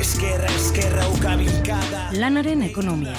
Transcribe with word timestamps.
Eskerra, 0.00 0.48
eskerra, 0.56 1.02
ukabilkada 1.12 2.06
Lanaren 2.16 2.62
ekonomia. 2.64 3.12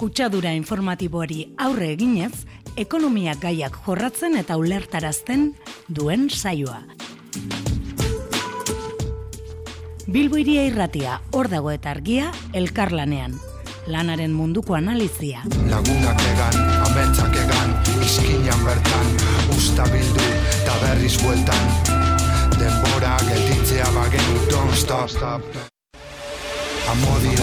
Kutsadura 0.00 0.54
informatiboari 0.56 1.42
aurre 1.60 1.90
eginez, 1.92 2.46
ekonomia 2.80 3.34
gaiak 3.42 3.76
jorratzen 3.84 4.38
eta 4.40 4.56
ulertarazten 4.56 5.50
duen 5.86 6.30
saioa. 6.30 6.80
Bilbo 10.08 10.40
iria 10.40 10.64
irratia, 10.70 11.20
hor 11.36 11.52
dago 11.52 11.74
eta 11.76 11.92
argia, 11.92 12.30
elkarlanean. 12.56 13.36
Lanaren 13.84 14.32
munduko 14.32 14.78
analizia. 14.80 15.44
Lagunak 15.68 16.24
egan, 16.32 16.56
ametsak 16.88 17.36
egan, 17.44 17.76
izkinan 18.08 18.64
bertan, 18.64 19.12
usta 19.58 19.84
bildu, 19.92 20.30
eta 20.54 20.80
berriz 20.86 21.18
bueltan. 21.20 22.09
Denbora 22.80 23.16
gelditzea 23.28 23.90
bagenu, 23.92 24.46
don't 24.48 24.74
stop, 24.74 25.08
stop. 25.08 25.42
Amodi 26.88 27.36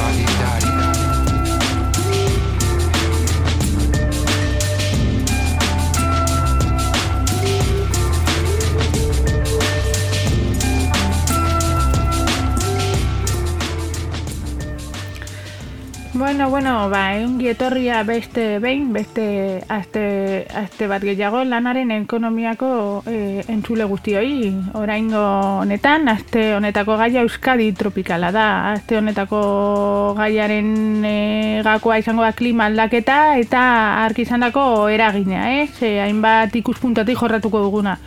Bueno, 16.18 16.50
bueno, 16.50 16.90
ba, 16.90 17.16
eungi 17.16 17.50
etorria 17.50 18.02
beste 18.02 18.58
behin, 18.58 18.92
beste 18.92 19.62
aste, 19.70 20.48
aste 20.50 20.88
bat 20.90 21.04
gehiago 21.06 21.44
lanaren 21.46 21.92
ekonomiako 21.94 23.04
e, 23.06 23.44
entzule 23.54 23.86
guztioi. 23.86 24.50
Oraingo 24.82 25.22
honetan, 25.62 26.10
aste 26.10 26.56
honetako 26.56 26.96
gaia 26.98 27.22
Euskadi 27.22 27.70
tropikala 27.78 28.32
da. 28.34 28.48
Aste 28.72 28.98
honetako 28.98 30.16
gaiaren 30.18 31.06
e, 31.06 31.62
gakoa 31.68 32.00
izango 32.02 32.26
da 32.26 32.34
klima 32.34 32.66
aldaketa 32.66 33.38
eta 33.38 33.62
ark 34.08 34.18
izandako 34.26 34.90
eragina, 34.90 35.52
eh? 35.60 35.68
Ze 35.70 36.00
hainbat 36.02 36.56
ikuspuntatik 36.64 37.22
jorratuko 37.22 37.62
duguna. 37.62 38.00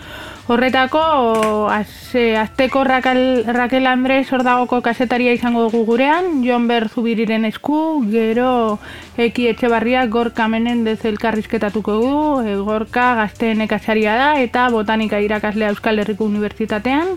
Horretako, 0.51 1.69
azte 1.70 2.37
azteko 2.37 2.83
Raquel, 2.83 3.45
Raquel 3.55 3.87
Andres 3.87 4.33
ordagoko 4.34 4.81
kasetaria 4.83 5.31
izango 5.37 5.69
dugu 5.69 5.84
gurean, 5.93 6.41
Jon 6.43 6.65
Berzubiriren 6.67 7.47
esku, 7.47 7.77
gero 8.11 8.81
Eki 9.15 9.47
Etxebarria 9.53 10.03
Gorka 10.11 10.48
Menendez 10.51 11.05
elkarrizketatuko 11.06 11.95
du, 12.03 12.17
e, 12.43 12.56
Gorka 12.67 13.12
gazteen 13.21 13.62
ekasaria 13.62 14.17
da 14.19 14.33
eta 14.43 14.67
botanika 14.75 15.21
irakaslea 15.23 15.71
Euskal 15.71 16.03
Herriko 16.03 16.27
Unibertsitatean. 16.27 17.15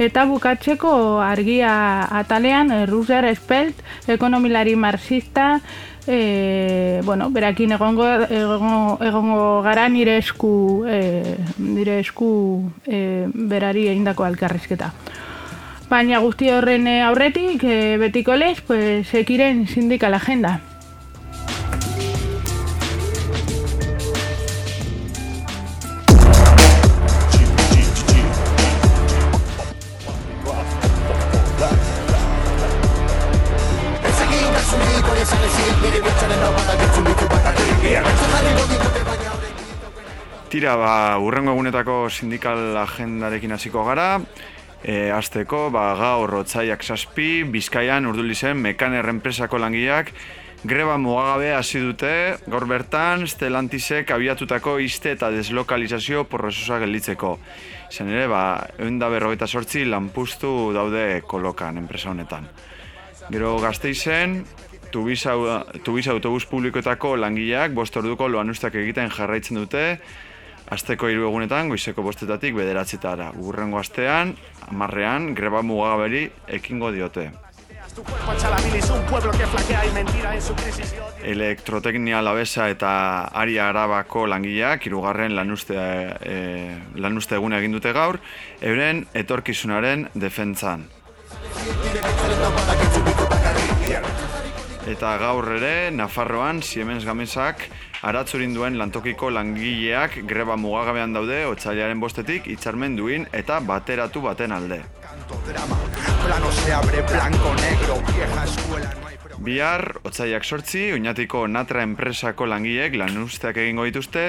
Eta 0.00 0.24
bukatzeko 0.26 1.20
argia 1.22 1.70
atalean, 2.18 2.72
Ruser 2.90 3.30
Espelt, 3.30 3.78
ekonomilari 4.08 4.74
marxista, 4.74 5.60
e, 6.10 7.00
bueno, 7.04 7.30
berakin 7.30 7.72
egongo, 7.72 8.06
egongo, 8.26 8.98
egongo 9.04 9.62
gara 9.62 9.88
nire 9.88 10.16
esku, 10.18 10.84
e, 10.88 11.36
nire 11.58 12.00
esku 12.00 12.30
e, 12.86 13.28
berari 13.32 13.86
egindako 13.92 14.26
alkarrizketa. 14.26 14.90
Baina 15.90 16.18
guzti 16.22 16.50
horren 16.50 16.88
aurretik, 17.06 17.62
e, 17.62 17.96
betiko 18.02 18.34
lez, 18.34 18.60
pues, 18.66 19.14
ekiren 19.14 19.66
sindikal 19.68 20.14
agenda. 20.14 20.58
Tira, 40.60 40.74
ba, 40.76 41.16
urrengo 41.16 41.54
egunetako 41.54 41.94
sindikal 42.12 42.74
agendarekin 42.76 43.54
hasiko 43.54 43.80
gara. 43.86 44.18
E, 44.84 45.08
azteko, 45.08 45.70
ba, 45.72 45.94
gaur 45.96 46.34
otzaiak 46.42 46.84
saspi, 46.84 47.46
Bizkaian 47.48 48.04
urdulizen 48.10 48.60
mekaner 48.60 49.08
enpresako 49.08 49.56
langileak 49.56 50.12
greba 50.60 50.98
mugagabe 51.00 51.54
hasi 51.56 51.80
dute, 51.80 52.12
gaur 52.44 52.68
bertan, 52.68 53.24
Stellantisek 53.24 54.12
abiatutako 54.12 54.76
izte 54.84 55.16
eta 55.16 55.32
deslokalizazio 55.32 56.26
porrozosa 56.28 56.76
gelditzeko. 56.84 57.38
Izan 57.88 58.12
ere, 58.12 58.28
ba, 58.28 58.44
egun 58.76 59.00
da 59.00 59.08
berrogeita 59.08 59.48
sortzi 59.48 59.88
lanpustu 59.88 60.74
daude 60.76 61.22
kolokan 61.24 61.80
enpresa 61.80 62.12
honetan. 62.12 62.52
Gero 63.32 63.56
gazteizen, 63.64 64.42
Tubiza, 64.90 65.32
tubiza 65.86 66.10
autobus 66.10 66.48
publikoetako 66.50 67.14
langileak 67.16 67.70
bost 67.72 67.96
orduko 67.96 68.26
loan 68.28 68.50
egiten 68.50 69.08
jarraitzen 69.08 69.56
dute, 69.56 70.00
Azteko 70.70 71.08
hiru 71.10 71.26
egunetan, 71.26 71.68
goizeko 71.72 72.02
bostetatik 72.06 72.54
bederatzitara. 72.54 73.32
Gurrengo 73.34 73.80
astean, 73.80 74.36
amarrean, 74.70 75.32
greba 75.34 75.64
mugaberi 75.66 76.28
ekingo 76.46 76.92
diote. 76.94 77.30
Elektroteknia 81.32 82.20
labesa 82.22 82.68
eta 82.70 82.92
ari 83.42 83.58
arabako 83.58 84.28
langileak 84.30 84.86
irugarren 84.86 85.34
lanuste, 85.34 85.74
e, 85.74 86.36
lanuste 86.94 87.34
egun 87.40 87.58
egin 87.58 87.74
dute 87.74 87.92
gaur, 87.92 88.20
euren 88.62 89.02
etorkizunaren 89.24 90.06
defentzan. 90.14 90.86
Eta 94.90 95.16
gaur 95.18 95.52
ere, 95.58 95.90
Nafarroan, 95.90 96.62
Siemens 96.62 97.04
Gamesak, 97.04 97.66
Aratzurin 98.00 98.54
duen 98.56 98.78
lantokiko 98.80 99.28
langileak 99.28 100.14
greba 100.28 100.54
mugagabean 100.56 101.12
daude 101.12 101.42
otsailaren 101.44 101.98
bostetik 102.00 102.46
itxarmen 102.48 102.94
duin 102.96 103.26
eta 103.36 103.58
bateratu 103.60 104.22
baten 104.24 104.54
alde. 104.56 104.78
Bihar, 109.44 109.84
otsailak 110.08 110.44
sortzi, 110.48 110.84
oinatiko 110.94 111.42
natra 111.48 111.82
enpresako 111.84 112.46
langileek 112.48 112.96
lanusteak 112.96 113.60
egingo 113.60 113.84
dituzte, 113.84 114.24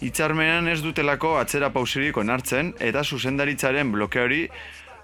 itxarmenan 0.00 0.70
ez 0.72 0.78
dutelako 0.80 1.34
atzera 1.42 1.68
pausirik 1.74 2.16
onartzen 2.16 2.72
eta 2.80 3.02
zuzendaritzaren 3.04 3.92
blokeori 3.92 4.46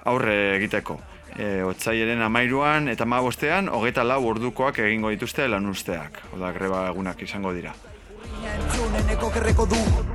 aurre 0.08 0.38
egiteko. 0.54 0.96
E, 1.36 1.60
otsailaren 1.68 2.24
amairuan 2.24 2.88
eta 2.88 3.04
ma 3.04 3.20
bostean, 3.20 3.68
hogeta 3.68 4.06
lau 4.08 4.22
ordukoak 4.30 4.80
egingo 4.86 5.12
dituzte 5.12 5.48
lanusteak. 5.52 6.22
Oda, 6.32 6.54
greba 6.56 6.86
egunak 6.94 7.20
izango 7.28 7.52
dira. 7.52 7.76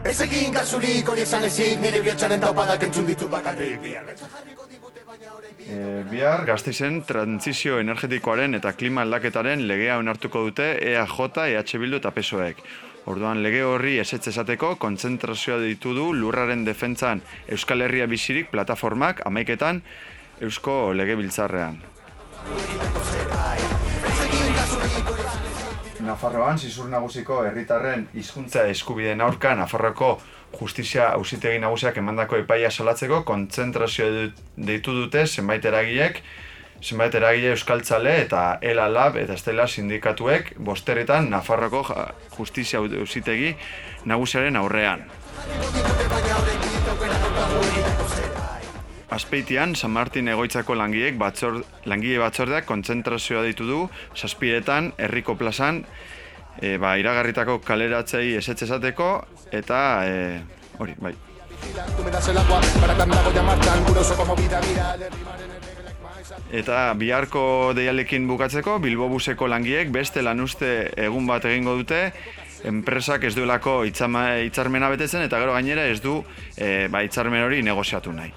Ez 0.04 0.20
egin 0.26 0.54
gazurik 0.54 1.10
hori 1.10 1.22
esan 1.22 1.44
ezik 1.48 1.80
Nire 1.82 2.02
bihotzaren 2.02 2.42
taupadak 2.42 2.84
entzun 2.88 3.06
ditu 3.08 3.28
bakarrik 3.30 3.80
E, 5.62 6.04
bihar, 6.10 6.42
gazteizen, 6.46 7.04
transizio 7.08 7.78
energetikoaren 7.80 8.58
eta 8.58 8.74
klima 8.74 9.04
aldaketaren 9.06 9.68
legea 9.70 9.98
onartuko 10.02 10.42
dute 10.48 10.72
EAJ, 10.82 11.14
EH 11.54 11.80
Bildu 11.80 12.00
eta 12.02 12.12
PSOEek. 12.12 12.64
Orduan, 13.12 13.42
lege 13.46 13.64
horri 13.66 13.98
esetz 14.02 14.28
esateko, 14.30 14.76
kontzentrazioa 14.82 15.58
ditu 15.64 15.94
du 15.98 16.12
lurraren 16.14 16.66
defentzan 16.66 17.24
Euskal 17.48 17.82
Herria 17.86 18.10
bizirik 18.10 18.52
plataformak 18.54 19.24
amaiketan 19.26 19.82
Eusko 20.42 20.94
lege 20.98 21.18
biltzarrean. 21.18 21.82
Nafarroan, 26.02 26.58
zizur 26.58 26.88
nagusiko 26.90 27.42
herritarren 27.46 28.08
hizkuntza 28.18 28.64
eskubideen 28.72 29.22
aurka 29.22 29.54
Nafarroko 29.56 30.12
justizia 30.60 31.10
ausitegi 31.16 31.60
nagusiak 31.62 31.98
emandako 32.02 32.40
epaia 32.42 32.72
salatzeko 32.72 33.22
kontzentrazio 33.28 34.08
deitu 34.58 34.96
dute 34.98 35.26
zenbait 35.28 35.66
eragileek, 35.66 36.22
zenbait 36.82 37.16
eragile 37.16 37.54
euskaltzale 37.56 38.18
eta 38.26 38.44
ELA 38.62 38.88
Lab 38.92 39.18
eta 39.22 39.38
Estela 39.38 39.68
sindikatuek 39.68 40.56
bosterretan 40.58 41.30
Nafarroko 41.30 41.84
justizia 42.38 42.82
ausitegi 42.82 43.56
nagusiaren 44.06 44.58
aurrean. 44.64 45.06
Azpeitian, 49.12 49.76
San 49.76 49.92
Martin 49.92 50.30
egoitzako 50.32 50.76
langileek 50.80 51.18
batzor, 51.20 51.58
langile 51.84 52.22
batzordeak 52.22 52.64
kontzentrazioa 52.64 53.42
ditu 53.44 53.66
du, 53.68 53.80
saspiretan, 54.16 54.94
herriko 55.04 55.36
plazan, 55.36 55.82
e, 56.62 56.78
ba, 56.80 56.94
iragarritako 57.02 57.58
kaleratzei 57.68 58.38
esetxe 58.40 58.70
esateko, 58.70 59.10
eta 59.52 59.82
e, 60.08 60.16
hori, 60.80 60.96
bai. 61.04 61.12
Eta 66.62 66.78
biharko 66.96 67.44
deialekin 67.76 68.30
bukatzeko, 68.32 68.78
Bilbobuseko 68.80 69.52
langiek 69.52 69.92
beste 69.92 70.24
lanuste 70.24 70.72
egun 70.96 71.28
bat 71.28 71.50
egingo 71.52 71.76
dute, 71.82 72.00
enpresak 72.72 73.28
ez 73.28 73.36
duelako 73.36 73.82
hitzarmena 73.90 74.90
betetzen, 74.96 75.28
eta 75.28 75.44
gero 75.44 75.60
gainera 75.60 75.84
ez 75.92 76.00
du 76.00 76.22
e, 76.56 76.88
ba, 76.88 77.04
hitzarmen 77.04 77.44
hori 77.44 77.60
negoziatu 77.68 78.16
nahi. 78.16 78.32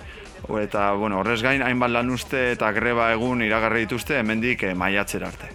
Eta 0.61 0.93
bueno, 0.93 1.21
horrez 1.21 1.43
gain 1.43 1.63
hainbat 1.63 1.91
lan 1.91 2.11
uste 2.11 2.53
eta 2.53 2.71
greba 2.73 3.13
egun 3.13 3.43
iragarri 3.43 3.87
dituzte 3.87 4.19
hemendik 4.21 4.63
eh, 4.63 4.75
maiatzera 4.75 5.29
arte. 5.29 5.51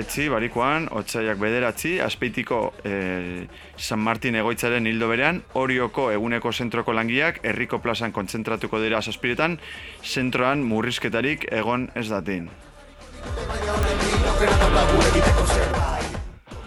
Etzi, 0.00 0.28
barikoan, 0.30 0.86
otsaiak 0.96 1.40
bederatzi, 1.40 1.96
azpeitiko 2.00 2.60
eh, 2.84 3.46
San 3.76 3.98
Martin 4.06 4.38
egoitzaren 4.38 4.86
hildo 4.86 5.08
berean, 5.10 5.42
Orioko 5.58 6.10
eguneko 6.14 6.52
zentroko 6.52 6.94
langiak 6.94 7.42
herriko 7.42 7.80
plazan 7.82 8.14
kontzentratuko 8.14 8.80
dira 8.80 9.02
zazpiretan, 9.02 9.58
zentroan 10.04 10.62
murrizketarik 10.62 11.48
egon 11.50 11.90
ez 11.94 12.08
datin. 12.08 12.50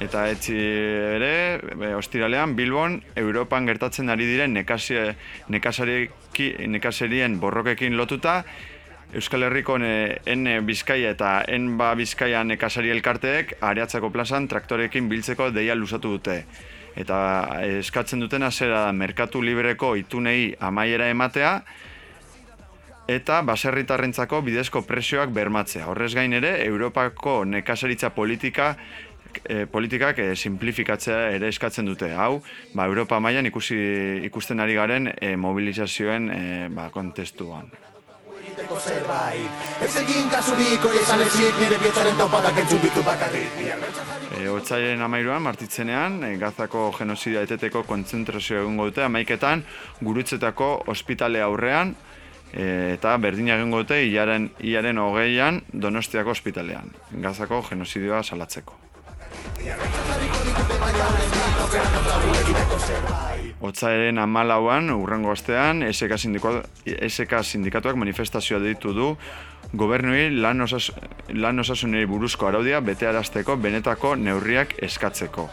Eta 0.04 0.26
etzi 0.28 0.56
ere, 0.58 1.34
be, 1.80 1.94
ostiralean, 1.96 2.58
Bilbon, 2.58 2.98
Europan 3.16 3.68
gertatzen 3.70 4.12
ari 4.12 4.28
diren 4.28 4.52
nekasi, 4.58 4.98
nekasariki, 5.54 6.50
nekasarien 6.68 7.40
borrokekin 7.40 7.96
lotuta, 7.96 8.42
Euskal 9.14 9.46
Herriko 9.46 9.78
N 9.78 10.54
Bizkaia 10.66 11.12
eta 11.14 11.44
N 11.54 11.78
ba 11.78 11.92
Bizkaia 11.94 12.42
nekasari 12.44 12.90
elkarteek 12.90 13.60
areatzako 13.62 14.10
plazan 14.10 14.48
traktorekin 14.50 15.06
biltzeko 15.10 15.52
deia 15.54 15.76
luzatu 15.78 16.16
dute. 16.16 16.40
Eta 16.98 17.18
eskatzen 17.78 18.26
dutena 18.26 18.50
zera 18.52 18.88
da 18.88 18.92
merkatu 18.92 19.42
libreko 19.42 19.94
itunei 20.02 20.56
amaiera 20.60 21.12
ematea, 21.14 21.54
eta 23.08 23.42
baserritarrentzako 23.46 24.42
bidezko 24.42 24.82
presioak 24.88 25.30
bermatzea. 25.36 25.86
Horrez 25.92 26.14
gain 26.16 26.34
ere, 26.34 26.56
Europako 26.66 27.44
nekasaritza 27.46 28.10
politika 28.18 28.74
e, 29.46 29.66
politikak 29.70 30.20
e, 30.20 30.34
simplifikatzea 30.36 31.30
ere 31.38 31.50
eskatzen 31.52 31.88
dute. 31.90 32.12
Hau, 32.14 32.42
ba, 32.74 32.86
Europa 32.86 33.20
mailan 33.24 33.50
ikusi 33.50 33.78
ikusten 34.28 34.64
ari 34.64 34.78
garen 34.78 35.12
e, 35.14 35.36
mobilizazioen 35.36 36.30
e, 36.30 36.44
ba, 36.74 36.90
kontestuan. 36.94 37.72
Ez 38.54 39.94
egin 39.98 40.28
kasurik 40.30 40.84
hori 40.86 41.00
esan 41.02 41.22
ezik 41.26 41.60
nire 41.62 41.80
bietzaren 41.82 42.18
taupadak 42.20 42.60
entzun 42.64 42.82
ditu 42.84 43.04
bakarrik 43.06 43.62
E, 44.34 44.48
Otsaiaren 44.50 45.02
amairuan, 45.06 45.42
martitzenean, 45.46 46.24
e, 46.26 46.36
gazako 46.42 46.88
genozidia 46.98 47.44
eteteko 47.46 47.84
kontzentrazio 47.86 48.64
egingo 48.64 48.88
dute, 48.90 49.04
amaiketan, 49.06 49.62
gurutzetako 50.02 50.70
ospitale 50.90 51.42
aurrean, 51.42 51.94
eta 52.54 53.18
berdina 53.18 53.58
egingo 53.58 53.84
dute, 53.84 54.04
iaren, 54.06 54.52
iaren 54.62 55.02
hogeian, 55.02 55.62
donostiako 55.74 56.34
ospitalean, 56.38 56.94
gazako 57.26 57.64
genozidioa 57.70 58.24
salatzeko. 58.24 58.83
Otzaeren 63.64 64.18
amalauan, 64.20 64.90
urrengo 64.92 65.32
astean, 65.32 65.84
SK, 65.92 66.18
sindiko- 66.20 66.64
SK 67.08 67.44
sindikatuak 67.48 67.96
manifestazioa 67.96 68.60
deitu 68.60 68.94
du 68.94 69.10
gobernuei 69.74 70.30
lan, 70.36 70.62
osas, 70.62 70.92
lan 71.34 71.60
osasunei 71.64 72.06
buruzko 72.06 72.48
araudia 72.48 72.82
betearazteko 72.82 73.56
benetako 73.58 74.16
neurriak 74.16 74.76
eskatzeko. 74.84 75.50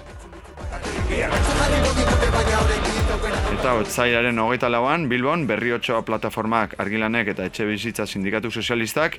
Eta 3.60 3.74
otzairaren 3.76 4.38
hogeita 4.40 4.70
lauan, 4.72 5.02
Bilbon, 5.10 5.42
berri 5.44 5.74
otsoa 5.76 5.98
plataformak 6.08 6.78
argilanek 6.80 7.28
eta 7.34 7.44
etxe 7.44 7.66
bizitza 7.68 8.06
sindikatu 8.08 8.48
sozialistak 8.48 9.18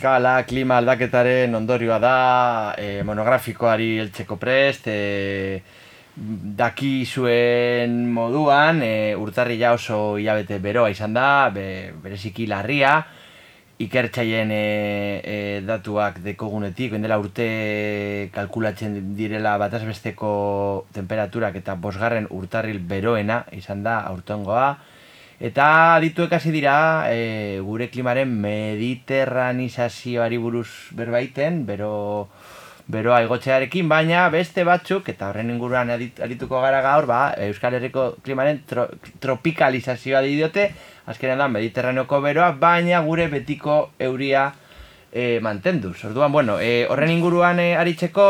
Tropikala, 0.00 0.46
klima 0.48 0.78
aldaketaren 0.80 1.52
ondorioa 1.54 1.98
da, 2.00 2.74
e, 2.80 3.02
monografikoari 3.04 3.98
heltzeko 4.00 4.38
prest, 4.40 4.86
e, 4.88 5.60
daki 6.56 7.04
zuen 7.04 8.06
moduan, 8.08 8.80
e, 8.80 9.12
urtarri 9.12 9.58
ja 9.60 9.74
oso 9.76 10.16
hilabete 10.16 10.56
beroa 10.58 10.88
izan 10.88 11.12
da, 11.12 11.50
be, 11.52 11.92
bereziki 12.00 12.46
larria, 12.48 12.94
ikertzaien 13.76 14.48
e, 14.56 14.62
e, 15.20 15.36
datuak 15.68 16.22
dekogunetik, 16.24 16.96
dela 16.96 17.20
urte 17.20 18.30
kalkulatzen 18.32 18.96
direla 19.18 19.58
batazbesteko 19.60 20.32
temperaturak 20.96 21.60
eta 21.60 21.76
bosgarren 21.76 22.30
urtarril 22.30 22.80
beroena 22.80 23.42
izan 23.52 23.84
da 23.84 24.00
aurtongoa. 24.14 24.78
Eta 25.40 25.96
dituek 26.04 26.34
hasi 26.36 26.50
dira 26.52 27.08
e, 27.08 27.60
gure 27.64 27.86
klimaren 27.88 28.28
mediterranizazioari 28.42 30.36
buruz 30.36 30.68
berbaiten, 30.92 31.64
bero 31.64 32.28
beroa 32.90 33.22
igotzearekin, 33.24 33.88
baina 33.88 34.28
beste 34.34 34.64
batzuk, 34.68 35.08
eta 35.08 35.30
horren 35.30 35.48
inguruan 35.54 35.88
arituko 35.94 36.60
gara 36.60 36.82
gaur, 36.84 37.06
ba, 37.08 37.20
Euskal 37.46 37.78
Herriko 37.78 38.16
klimaren 38.26 38.60
tro, 38.68 38.88
tropikalizazioa 39.22 40.20
diote, 40.26 40.74
azkenean 41.08 41.40
da 41.40 41.48
mediterraneoko 41.48 42.20
beroa, 42.20 42.50
baina 42.60 43.00
gure 43.06 43.28
betiko 43.32 43.92
euria 43.98 44.52
e, 45.12 45.40
mantenduz. 45.40 46.04
Orduan, 46.04 46.32
bueno, 46.36 46.60
e, 46.60 46.84
horren 46.90 47.16
inguruan 47.16 47.64
e, 47.64 47.76
aritzeko, 47.80 48.26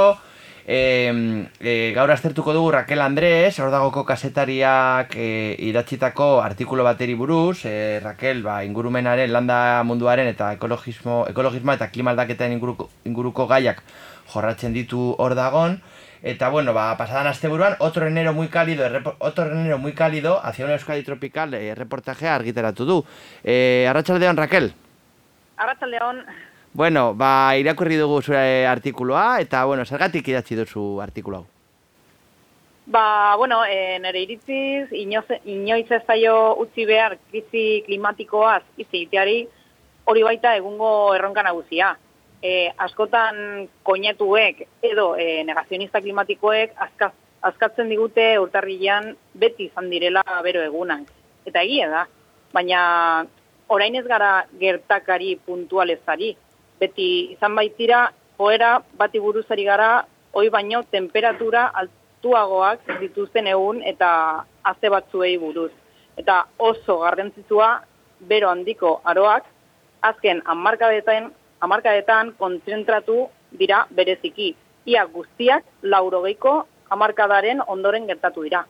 e, 0.73 1.49
e, 1.59 1.93
gaur 1.97 2.13
aztertuko 2.15 2.53
dugu 2.55 2.71
Raquel 2.71 3.01
Andrés, 3.03 3.59
hor 3.59 3.73
dagoko 3.75 4.05
kasetariak 4.07 5.17
e, 5.19 5.57
idatzitako 5.67 6.29
artikulo 6.45 6.85
bateri 6.87 7.17
buruz, 7.19 7.65
e, 7.67 7.99
Raquel, 7.99 8.45
ba, 8.47 8.61
ingurumenaren, 8.63 9.33
landa 9.35 9.83
munduaren 9.83 10.31
eta 10.31 10.53
ekologismo, 10.55 11.25
ekologismo 11.33 11.75
eta 11.75 11.91
klimaldaketen 11.91 12.55
inguruko, 12.55 12.87
inguruko 13.11 13.49
gaiak 13.51 13.83
jorratzen 14.31 14.77
ditu 14.77 15.17
hor 15.19 15.35
dagon. 15.35 15.81
Eta 16.23 16.51
bueno, 16.53 16.75
ba, 16.77 16.95
pasadan 16.99 17.27
asteburuan, 17.27 17.75
otro 17.81 18.07
enero 18.07 18.33
muy 18.33 18.47
cálido, 18.49 18.87
otro 19.19 19.51
enero 19.51 19.79
muy 19.79 19.95
cálido, 19.95 20.39
hacia 20.45 20.67
una 20.67 20.75
Euskadi 20.75 21.03
tropical, 21.03 21.55
eh, 21.55 21.75
reportajea 21.75 22.35
argitaratu 22.35 22.85
du. 22.85 23.05
Eh, 23.43 23.87
Arratsaldeon 23.89 24.37
Raquel. 24.37 24.73
Arratsaldeon. 25.57 26.23
Bueno, 26.73 27.15
ba, 27.15 27.57
irakurri 27.59 27.97
dugu 27.99 28.21
zure 28.23 28.67
artikuloa, 28.67 29.41
eta, 29.43 29.65
bueno, 29.67 29.85
zergatik 29.85 30.29
idatzi 30.29 30.55
duzu 30.55 31.01
artikulo 31.03 31.41
hau? 31.41 31.47
Ba, 32.91 33.35
bueno, 33.37 33.65
e, 33.65 33.99
nire 34.03 34.23
iritziz, 34.23 34.93
inoiz, 34.93 35.91
ez 35.91 36.03
zaio 36.07 36.37
utzi 36.63 36.87
behar 36.87 37.19
krisi 37.31 37.83
klimatikoaz 37.87 38.63
iziteari, 38.77 39.43
hori 40.05 40.23
baita 40.27 40.55
egungo 40.59 41.15
erronka 41.15 41.43
nagusia 41.47 41.97
e, 42.43 42.73
askotan 42.77 43.69
koinetuek 43.83 44.65
edo 44.83 45.15
e, 45.17 45.43
negazionista 45.45 46.01
klimatikoek 46.01 46.75
azkaz, 46.87 47.13
azkatzen 47.47 47.89
digute 47.93 48.33
urtarrilean 48.41 49.15
beti 49.35 49.69
izan 49.69 49.91
direla 49.93 50.25
bero 50.45 50.63
egunak. 50.65 51.09
Eta 51.49 51.63
egia 51.65 51.89
da, 51.93 52.05
baina 52.53 52.81
orain 53.71 53.97
ez 53.97 54.07
gara 54.09 54.47
gertakari 54.61 55.37
puntualezari. 55.47 56.35
Beti 56.81 57.33
izan 57.35 57.55
baitira, 57.55 58.07
joera 58.39 58.79
bati 58.99 59.21
buruzari 59.21 59.65
gara, 59.65 60.07
hoi 60.33 60.49
baino 60.49 60.83
temperatura 60.91 61.67
altuagoak 61.83 62.87
dituzten 63.01 63.47
egun 63.51 63.83
eta 63.85 64.11
aze 64.65 64.89
batzuei 64.93 65.37
buruz. 65.39 65.71
Eta 66.17 66.45
oso 66.59 66.99
garrantzitsua 67.05 67.71
bero 68.21 68.51
handiko 68.51 69.01
aroak, 69.05 69.45
azken 70.03 70.43
hamarkadetan 70.45 71.31
amarkadetan 71.61 72.35
kontzentratu 72.39 73.27
dira 73.53 73.85
bereziki. 73.91 74.55
Ia 74.89 75.05
guztiak 75.05 75.65
laurogeiko 75.83 76.65
amarkadaren 76.91 77.61
ondoren 77.69 78.07
gertatu 78.09 78.43
dira. 78.47 78.65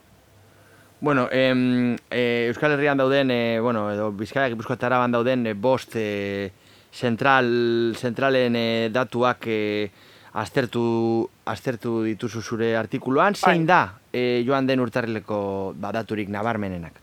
Bueno, 1.00 1.28
em, 1.32 1.96
e, 2.10 2.48
Euskal 2.50 2.74
Herrian 2.74 2.98
dauden, 2.98 3.30
e, 3.30 3.60
bueno, 3.60 3.86
edo 3.92 4.10
Bizkaia 4.12 4.50
Gipuzkoa 4.52 4.76
ban 4.76 5.12
dauden 5.12 5.46
e, 5.46 5.54
bost 5.54 5.96
e, 5.96 6.50
zentral, 6.92 7.94
zentralen 7.96 8.56
e, 8.56 8.88
datuak 8.92 9.46
e, 9.46 9.90
aztertu, 10.32 11.28
aztertu 11.44 12.02
dituzu 12.04 12.42
zure 12.42 12.76
artikuluan. 12.76 13.34
Zein 13.34 13.66
bai. 13.66 13.74
da 13.74 13.82
e, 14.12 14.42
joan 14.46 14.66
den 14.66 14.80
urtarrileko 14.80 15.74
badaturik 15.76 16.28
nabarmenenak? 16.28 17.00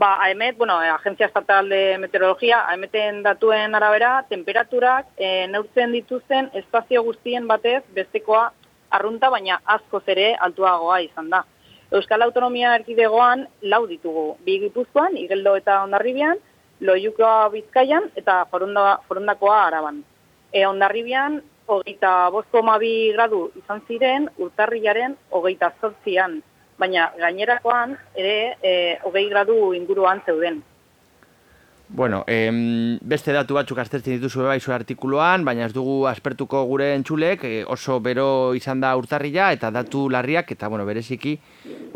Ba, 0.00 0.14
AEMET, 0.24 0.56
bueno, 0.56 0.78
Agencia 0.78 1.26
Estatal 1.26 1.68
de 1.68 1.98
Meteorologia, 1.98 2.64
AEMETen 2.70 3.22
datuen 3.22 3.74
arabera, 3.74 4.24
temperaturak 4.30 5.10
e, 5.18 5.46
neurtzen 5.52 5.92
dituzten 5.92 6.48
espazio 6.56 7.02
guztien 7.04 7.46
batez 7.46 7.82
bestekoa 7.92 8.46
arrunta, 8.90 9.28
baina 9.28 9.60
asko 9.64 10.00
zere 10.00 10.32
altuagoa 10.40 11.02
izan 11.04 11.28
da. 11.28 11.44
Euskal 11.92 12.22
Autonomia 12.22 12.72
Erkidegoan 12.78 13.44
lau 13.60 13.82
ditugu, 13.90 14.38
bi 14.46 14.56
gipuzkoan, 14.62 15.18
igeldo 15.20 15.56
eta 15.58 15.82
ondarribian, 15.84 16.40
loiukoa 16.80 17.48
bizkaian 17.52 18.10
eta 18.16 18.44
forunda, 18.50 18.98
forundakoa 19.08 19.58
araban. 19.66 20.02
E, 20.52 20.66
ondarribian, 20.66 21.40
hogeita 21.70 22.30
bozko 22.34 22.62
mabi 22.66 23.12
gradu 23.14 23.50
izan 23.56 23.82
ziren, 23.86 24.28
urtarriaren 24.38 25.16
hogeita 25.30 25.72
zortzian 25.80 26.40
baina 26.80 27.10
gainerakoan 27.20 27.94
ere 28.16 28.56
e, 28.62 28.74
hogei 29.04 29.28
gradu 29.28 29.72
inguruan 29.76 30.22
zeuden. 30.26 30.62
Bueno, 31.92 32.22
em, 32.30 32.98
beste 33.02 33.32
datu 33.34 33.56
batzuk 33.56 33.80
aztertzen 33.82 34.14
dituzu 34.14 34.44
bai 34.46 34.60
zu 34.60 34.70
artikuluan, 34.70 35.42
baina 35.44 35.64
ez 35.66 35.72
dugu 35.74 36.04
aspertuko 36.06 36.62
gure 36.68 36.92
entzulek, 36.94 37.42
e, 37.44 37.64
oso 37.66 37.98
bero 38.00 38.54
izan 38.54 38.80
da 38.84 38.92
urtarria 38.96 39.48
eta 39.56 39.72
datu 39.74 40.04
larriak, 40.08 40.52
eta 40.54 40.70
bueno, 40.70 40.86
bereziki 40.86 41.34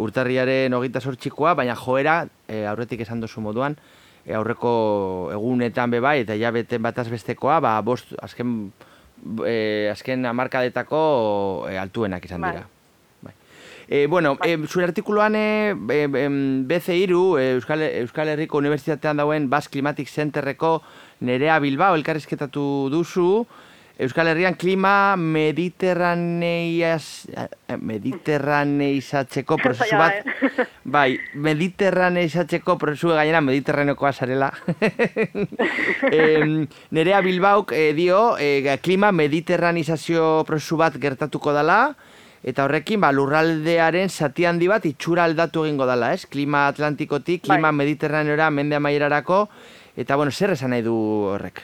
urtarriaren 0.02 0.74
hogeita 0.74 1.00
sortxikoa, 1.00 1.54
baina 1.54 1.78
joera, 1.78 2.24
e, 2.48 2.64
aurretik 2.66 3.06
esan 3.06 3.22
duzu 3.22 3.44
moduan, 3.44 3.78
e, 4.26 4.35
aurreko 4.35 4.75
egunetan 5.35 5.93
bebai, 5.93 6.21
eta 6.25 6.37
ja 6.40 6.50
beten 6.54 6.83
bataz 6.83 7.09
bestekoa, 7.12 7.61
ba, 7.61 7.78
bost, 7.85 8.14
azken, 8.23 8.73
e, 9.47 9.88
azken 9.93 10.26
amarkadetako 10.26 11.02
e, 11.71 11.78
altuenak 11.78 12.25
izan 12.25 12.49
dira. 12.49 12.64
E, 13.87 14.07
bueno, 14.07 14.38
e, 14.43 14.57
zure 14.66 14.87
artikuluan 14.87 15.35
e, 15.37 15.76
e, 15.93 16.28
BC 16.64 16.97
Iru, 17.02 17.37
Euskal, 17.38 17.83
Euskal 18.00 18.31
Herriko 18.33 18.59
Unibertsitatean 18.59 19.21
dauen 19.21 19.50
Bas 19.52 19.69
Climatic 19.69 20.09
Centerreko 20.09 20.78
Nerea 21.21 21.59
Bilbao 21.61 21.95
elkarrizketatu 21.95 22.88
duzu, 22.93 23.45
Euskal 23.94 24.26
Herrian 24.26 24.56
klima 24.58 25.14
mediterraneiaz, 25.14 27.30
mediterraneizatzeko 27.78 29.54
prozesu 29.62 29.94
bat, 30.00 30.24
bai, 30.96 31.12
mediterraneizatzeko 31.38 32.74
prozesu 32.80 33.12
gainera 33.14 33.38
mediterraneokoa 33.46 34.10
zarela. 34.10 34.48
e, 36.10 36.66
Nerea 36.90 37.20
Bilbauk 37.22 37.70
e, 37.70 37.92
dio, 37.94 38.34
e, 38.34 38.74
klima 38.82 39.12
mediterranizazio 39.14 40.42
prozesu 40.48 40.74
bat 40.80 40.98
gertatuko 40.98 41.54
dela, 41.54 41.94
eta 42.42 42.64
horrekin 42.66 42.98
ba, 43.04 43.12
lurraldearen 43.14 44.10
zati 44.10 44.48
handi 44.50 44.66
bat 44.72 44.88
itxura 44.90 45.22
aldatu 45.28 45.62
egingo 45.68 45.86
dela, 45.86 46.10
ez? 46.18 46.26
Klima 46.26 46.66
atlantikotik, 46.72 47.44
bai. 47.44 47.46
klima 47.46 47.70
bai. 47.70 47.78
mediterraneora, 47.84 48.50
mende 48.50 48.74
amaierarako, 48.74 49.38
eta 49.94 50.18
bueno, 50.18 50.34
zer 50.34 50.56
esan 50.58 50.74
nahi 50.74 50.82
du 50.82 50.98
horrek? 51.30 51.62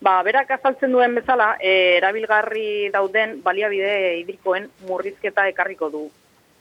Ba, 0.00 0.22
berak 0.24 0.48
azaltzen 0.54 0.94
duen 0.96 1.12
bezala, 1.12 1.58
e, 1.60 1.98
erabilgarri 1.98 2.88
dauden 2.92 3.34
baliabide 3.44 3.90
hidrikoen 4.22 4.70
murrizketa 4.88 5.44
ekarriko 5.50 5.90
du. 5.92 6.06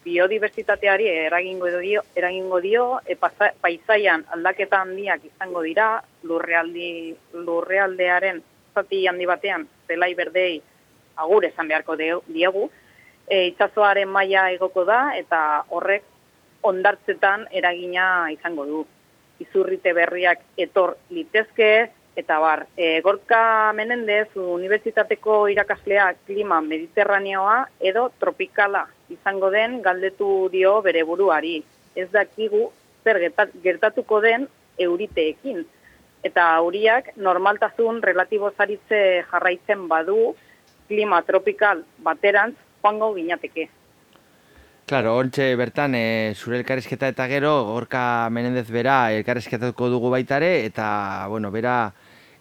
Biodiversitateari 0.04 1.06
eragingo 1.28 1.70
dio, 1.80 2.02
eragingo 2.20 2.60
dio 2.60 2.84
e, 3.08 3.16
paisaian 3.16 4.26
aldaketa 4.36 4.82
handiak 4.84 5.24
izango 5.30 5.64
dira, 5.64 5.88
lurrealdi, 6.28 7.16
lurrealdearen 7.46 8.42
zati 8.76 9.06
handi 9.08 9.28
batean, 9.30 9.64
zelai 9.88 10.12
berdei 10.20 10.60
agur 11.24 11.48
esan 11.48 11.72
beharko 11.72 11.96
diegu, 11.96 12.66
e, 13.24 13.46
itsasoaren 13.54 14.12
maila 14.12 14.50
egoko 14.52 14.84
da 14.84 15.14
eta 15.16 15.64
horrek 15.70 16.04
ondartzetan 16.68 17.48
eragina 17.56 18.28
izango 18.36 18.68
du. 18.68 18.84
Izurrite 19.40 19.96
berriak 19.96 20.44
etor 20.60 20.98
litezke 21.16 21.72
eta 22.20 22.38
bar, 22.44 22.66
e, 22.76 23.00
Gorka 23.02 23.72
Menendez 23.74 24.28
Unibertsitateko 24.36 25.48
irakaslea 25.54 26.10
klima 26.28 26.60
mediterraneoa 26.62 27.62
edo 27.80 28.10
tropikala 28.20 28.86
izango 29.10 29.50
den 29.54 29.80
galdetu 29.82 30.50
dio 30.52 30.82
bere 30.86 31.06
buruari. 31.08 31.62
Ez 31.96 32.10
dakigu 32.12 32.70
zer 33.04 33.22
gertatuko 33.64 34.20
den 34.22 34.48
euriteekin. 34.78 35.64
Eta 36.24 36.50
auriak 36.60 37.14
normaltasun 37.16 38.04
relatibo 38.04 38.52
zaritze 38.52 39.24
jarraitzen 39.32 39.88
badu, 39.88 40.36
klima 40.90 41.22
tropikal 41.24 41.86
baterantz 42.04 42.58
joango 42.84 43.14
ginateke. 43.16 43.70
Claro, 44.90 45.14
ontxe 45.22 45.52
bertan, 45.54 45.94
e, 45.94 46.34
zure 46.34 46.58
elkarrizketa 46.58 47.12
eta 47.14 47.28
gero, 47.30 47.52
gorka 47.68 48.28
Menendez 48.34 48.66
bera 48.74 49.12
elkarrizketatuko 49.14 49.90
dugu 49.94 50.10
baitare, 50.10 50.66
eta, 50.66 51.28
bueno, 51.30 51.52
bera 51.54 51.92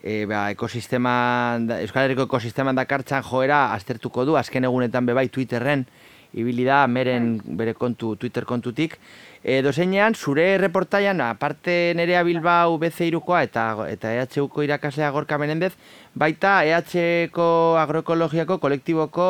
e, 0.02 0.24
ba, 0.26 0.50
ekosisteman, 0.50 1.66
da- 1.68 1.80
Euskal 1.82 2.06
Herriko 2.06 2.28
ekosisteman 2.28 2.76
dakartzan 2.78 3.22
joera 3.26 3.72
aztertuko 3.74 4.24
du, 4.24 4.36
azken 4.36 4.64
egunetan 4.64 5.06
bebai 5.06 5.28
Twitterren, 5.28 5.86
ibili 6.34 6.64
da, 6.64 6.86
meren 6.86 7.38
bere 7.56 7.74
kontu, 7.74 8.14
Twitter 8.16 8.44
kontutik. 8.44 8.98
E, 9.42 9.62
dozeinean, 9.62 10.14
zure 10.14 10.58
reportaian, 10.58 11.20
aparte 11.24 11.94
nerea 11.96 12.22
Bilbao 12.26 12.76
BC-irukoa 12.78 13.42
eta, 13.46 13.64
eta 13.88 14.12
EHUko 14.12 14.62
irakaslea 14.66 15.10
Gorka 15.14 15.38
Menendez, 15.38 15.72
baita 16.14 16.64
EHko 16.66 17.78
agroekologiako 17.80 18.58
kolektiboko 18.58 19.28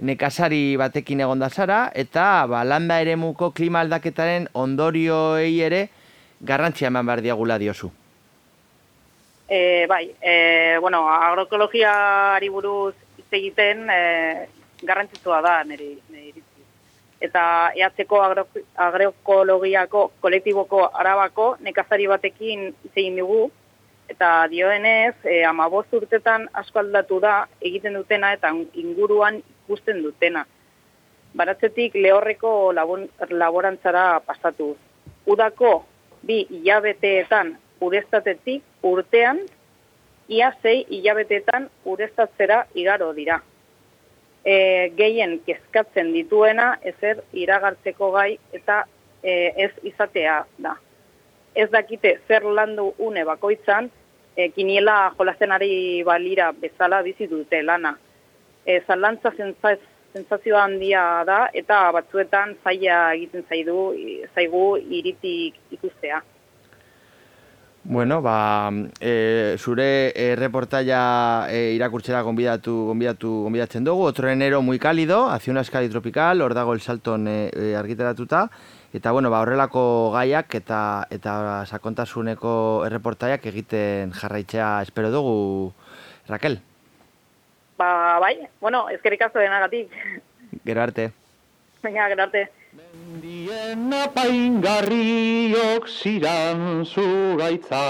nekazari 0.00 0.76
batekin 0.80 1.20
egon 1.20 1.38
da 1.38 1.50
zara, 1.50 1.90
eta 1.94 2.46
ba, 2.48 2.64
landa 2.64 3.00
eremuko 3.00 3.52
klima 3.52 3.80
aldaketaren 3.84 4.48
ondorioei 4.52 5.60
ere 5.60 5.88
garrantzia 6.40 6.88
eman 6.88 7.06
behar 7.06 7.20
diagula 7.20 7.58
diozu. 7.60 7.92
E, 9.52 9.86
bai, 9.88 10.14
e, 10.22 10.78
bueno, 10.78 11.08
agroekologiari 11.10 12.48
buruz 12.54 12.94
hitz 13.18 13.32
egiten 13.34 13.88
e, 13.90 14.02
garrantzitsua 14.86 15.40
da 15.42 15.54
nire, 15.66 15.96
nire. 16.14 16.44
Eta 17.20 17.72
EHko 17.74 18.20
agro, 18.22 18.44
agroekologiako 18.84 20.04
kolektiboko 20.22 20.84
arabako 20.94 21.56
nekazari 21.66 22.06
batekin 22.06 22.62
hitz 22.70 22.92
egin 22.94 23.18
dugu, 23.18 23.40
eta 24.14 24.46
dioenez, 24.52 25.16
e, 25.24 25.42
amabost 25.44 25.98
urtetan 25.98 26.46
asko 26.62 26.78
aldatu 26.84 27.18
da 27.24 27.34
egiten 27.58 27.98
dutena 27.98 28.30
eta 28.36 28.52
inguruan 28.84 29.40
ikusten 29.42 29.98
dutena. 30.04 30.44
Baratzetik 31.34 31.98
lehorreko 31.98 32.70
labon, 32.78 33.08
laborantzara 33.30 34.20
pasatu. 34.30 34.76
Udako 35.26 35.72
bi 36.22 36.44
hilabeteetan 36.50 37.52
ureztatetik 37.80 38.62
urtean, 38.82 39.40
ia 40.28 40.52
sei 40.62 40.84
hilabeteetan 40.88 41.68
ureztatzera 41.84 42.64
igaro 42.74 43.12
dira. 43.12 43.40
E, 44.44 44.54
gehien 44.96 45.40
kezkatzen 45.46 46.12
dituena 46.14 46.76
ezer 46.92 47.24
iragartzeko 47.36 48.10
gai 48.14 48.38
eta 48.56 48.84
e, 49.22 49.32
ez 49.66 49.72
izatea 49.92 50.44
da. 50.58 50.76
Ez 51.54 51.68
dakite 51.70 52.20
zer 52.28 52.46
landu 52.46 52.92
une 52.98 53.24
bakoitzan, 53.26 53.90
e, 54.36 54.48
kiniela 54.54 55.12
jolazenari 55.18 56.02
balira 56.06 56.52
bezala 56.52 57.02
bizi 57.02 57.26
dute 57.26 57.62
lana. 57.62 57.96
E, 58.64 58.80
zalantza 58.86 59.32
zentzaz, 59.36 59.78
sentsazioa 60.14 60.64
handia 60.64 61.02
da 61.26 61.40
eta 61.54 61.82
batzuetan 61.94 62.56
zaila 62.64 63.00
egiten 63.14 63.44
zaidu 63.48 63.90
zaigu 64.34 64.64
iritik 64.78 65.58
ikustea. 65.76 66.22
Bueno, 67.82 68.20
ba, 68.20 68.70
e, 69.00 69.56
zure 69.58 70.12
e, 70.14 70.36
reportaia 70.36 71.48
e, 71.48 71.72
irakurtzera 71.72 72.20
gonbidatu, 72.20 72.74
gonbidatu, 72.92 73.30
gonbidatzen 73.46 73.84
dugu. 73.84 74.04
Otro 74.04 74.28
enero 74.28 74.60
muy 74.60 74.78
cálido, 74.78 75.30
hacia 75.30 75.50
una 75.50 75.62
escali 75.62 75.88
tropical, 75.88 76.42
hor 76.42 76.52
dago 76.52 76.74
el 76.74 76.82
salton 76.82 77.26
e, 77.26 77.50
e, 77.56 77.74
argitaratuta. 77.74 78.50
Eta, 78.92 79.12
bueno, 79.12 79.30
ba, 79.30 79.40
horrelako 79.40 80.12
gaiak 80.12 80.54
eta 80.60 81.06
eta 81.10 81.64
sakontasuneko 81.64 82.84
erreportaiak 82.84 83.46
egiten 83.46 84.12
jarraitzea 84.12 84.82
espero 84.82 85.10
dugu, 85.10 85.72
Raquel. 86.28 86.60
Ba, 87.78 88.18
bai, 88.20 88.36
bueno, 88.60 88.90
ezkerik 88.90 89.22
asko 89.22 89.40
denagatik. 89.40 89.88
Gero 90.66 90.82
arte. 90.82 91.12
Venga, 91.82 92.08
gero 92.08 92.24
arte. 92.28 92.50
Mendien 92.70 93.90
apaingarriok 93.90 95.90
ziran 95.90 96.86
zugaitza 96.86 97.82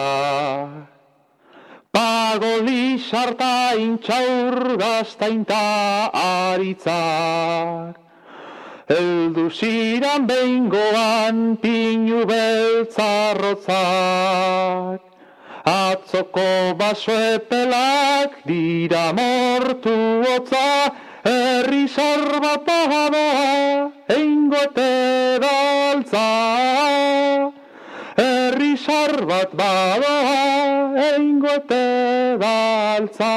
Pagoli 1.92 2.96
sarta 2.96 3.76
intxaur 3.76 4.80
gaztainta 4.80 6.08
aritzak 6.22 8.00
Eldu 8.90 9.46
ziran 9.52 10.26
behingoan 10.26 11.56
pinu 11.62 12.26
beltzarrotzak. 12.26 15.00
Atzoko 15.62 16.74
basoepelak 16.80 18.32
dira 18.48 19.12
mortu 19.12 20.24
hotza 20.24 20.90
Herri 21.22 21.86
bat 22.40 22.64
badoa, 22.66 23.79
eingote 24.10 25.38
daltza. 25.42 26.26
Herri 28.18 28.74
bat 29.30 29.50
badoa, 29.56 30.26
eingote 31.08 31.84
daltza. 32.42 33.34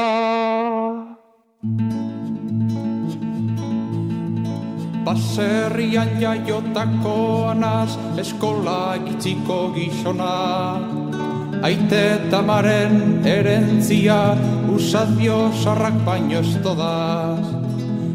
Baserrian 5.04 6.12
jaiotako 6.20 7.16
anaz, 7.52 7.98
eskola 8.18 8.98
gitziko 9.06 9.74
gizona. 9.76 10.80
Aite 11.64 12.20
tamaren 12.32 13.24
erentzia, 13.24 14.36
usadio 14.68 15.52
sarrak 15.64 16.00
baino 16.08 16.40
ez. 16.40 17.63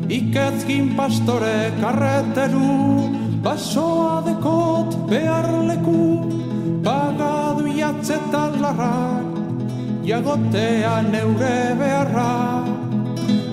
Iketzkin 0.09 0.97
pastore 0.97 1.69
karreteru, 1.85 3.13
basoa 3.45 4.25
dekot 4.25 4.89
behar 5.05 5.49
leku, 5.69 6.25
pagadu 6.81 7.69
jatzetan 7.69 8.57
larra, 8.57 9.21
jagotean 10.09 11.13
eure 11.13 11.77
beharra. 11.77 12.65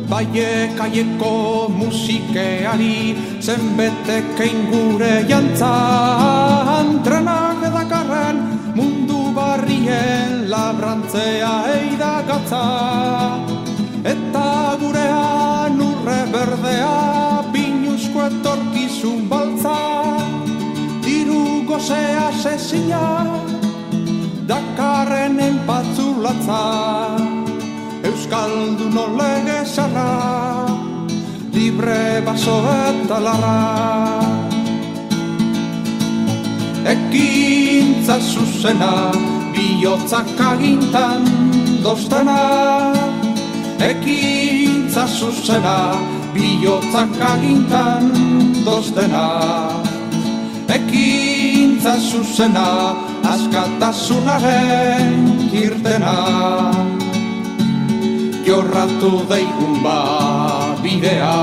Baie 0.08 0.72
kaieko 0.80 1.68
musikeari, 1.76 3.20
zenbetekein 3.44 4.60
gure 4.72 5.28
jantzan, 5.28 7.04
trenak 7.04 7.68
edakarren 7.68 8.40
mundu 8.80 9.36
barrien 9.36 10.48
labrantzea 10.48 11.56
eidagatza. 11.76 12.64
Eta 14.08 14.78
gurean 14.80 15.45
urre 16.06 16.26
berdea 16.30 17.42
pinuzko 17.52 18.28
etorkizun 18.30 19.26
baltza. 19.30 19.78
Diru 21.02 21.66
gozea 21.66 22.30
sezia 22.42 23.02
Dakarren 24.46 25.40
enpatzulatza 25.40 26.62
Euskaldu 28.06 28.90
nolege 28.94 29.60
zarra 29.66 30.70
Libre 31.54 32.22
baso 32.26 32.60
eta 32.70 33.20
larra. 33.26 33.58
Ekintza 36.94 38.20
zuzena 38.22 39.12
Biotzak 39.58 40.38
agintan 40.54 41.26
doztena 41.82 42.42
Ekintza 43.80 44.45
zuzena, 45.08 45.96
bihotzak 46.34 47.10
agintan 47.22 48.12
doztena. 48.66 49.28
Ekintza 50.68 51.96
zuzena, 52.02 52.96
askatasunaren 53.24 55.14
kirtena. 55.52 56.18
Jorratu 58.46 59.26
daigun 59.30 59.82
ba 59.82 60.00
bidea. 60.84 61.38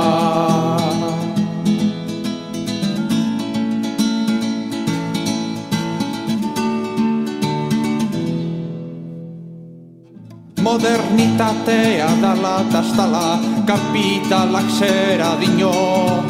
Modernitatea 10.63 12.07
dala 12.23 12.63
tastala, 12.71 13.43
kapitalak 13.67 14.69
zera 14.79 15.37
dino 15.41 16.23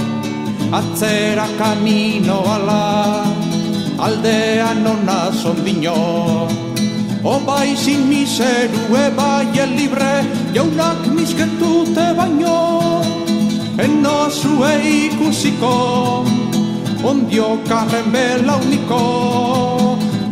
Atzera 0.72 1.46
kamino 1.60 2.40
ala, 2.48 3.24
aldean 4.00 4.86
ona 4.86 5.28
zondino 5.30 6.48
Obai 7.22 7.76
zin 7.76 8.08
miseru 8.08 8.96
ebai 8.96 9.52
el 9.64 9.76
libre, 9.76 10.24
jaunak 10.54 11.04
misketute 11.14 12.06
baino 12.16 13.02
Eno 13.78 14.30
zue 14.30 14.72
ikusiko, 14.80 16.24
ondio 17.04 17.58
karren 17.68 18.08
belauniko 18.12 19.04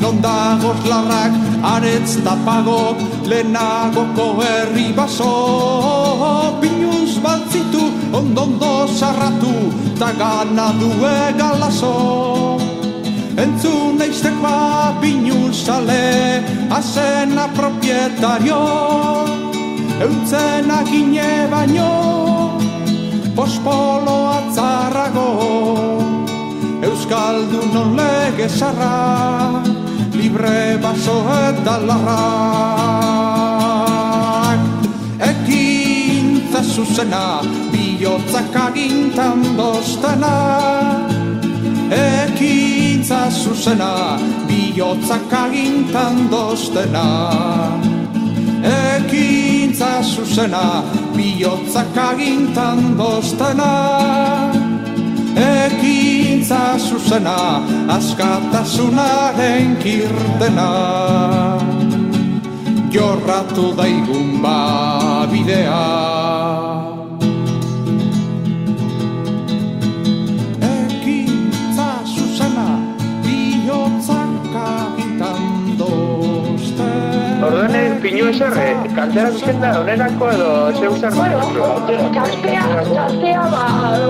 Non 0.00 0.16
dagoz 0.24 0.80
larrak, 0.88 1.36
aretz 1.62 2.16
tapagok, 2.24 2.96
lehenagoko 3.28 4.40
herri 4.40 4.88
baso 4.96 5.30
Baltzitu, 7.22 7.85
ondondo 8.12 8.87
sarratu, 8.88 9.52
ta 9.98 10.12
gana 10.12 10.72
due 10.80 11.16
galazo. 11.38 12.59
Entzun 13.37 14.00
eiztekoa 14.02 15.00
pinu 15.00 15.52
sale 15.52 16.42
Azena 16.70 17.48
propietario. 17.56 18.61
Eutzen 20.00 20.70
agine 20.70 21.48
baino 21.50 22.59
Pospolo 23.37 24.18
atzarrago. 24.38 25.30
Euskaldun 26.83 27.68
non 27.72 27.96
lege 27.96 28.48
zarra 28.48 29.62
Libre 30.16 30.78
baso 30.80 31.20
eta 31.48 31.76
larrak 31.78 33.39
zuzena 36.80 37.42
Biotzak 37.72 38.56
agintan 38.56 39.42
doztena 39.56 40.36
Ekintza 41.92 43.28
zuzena 43.30 44.16
Biotzak 44.48 45.32
agintan 45.32 46.30
doztena 46.32 47.06
Ekintza 48.64 49.92
zuzena 50.02 50.82
Biotzak 51.16 51.96
agintan 51.96 52.96
doztena 52.96 53.72
Ekintza 55.36 56.78
zuzena 56.78 57.60
Askatasunaren 57.88 59.76
kirtena. 59.82 60.70
Jorratu 62.90 63.70
daigun 63.78 64.42
ba 64.42 65.26
bidea 65.30 66.10
pinu 78.11 78.29
ezer, 78.31 78.53
eh, 78.59 78.75
kaltera 78.96 79.31
zuzen 79.31 79.61
da, 79.62 79.70
onerako 79.81 80.31
edo 80.35 80.51
zeu 80.81 80.94
zer 80.99 81.12
Kaltea, 82.14 82.64
kaltea 82.94 83.42
ba 83.53 83.62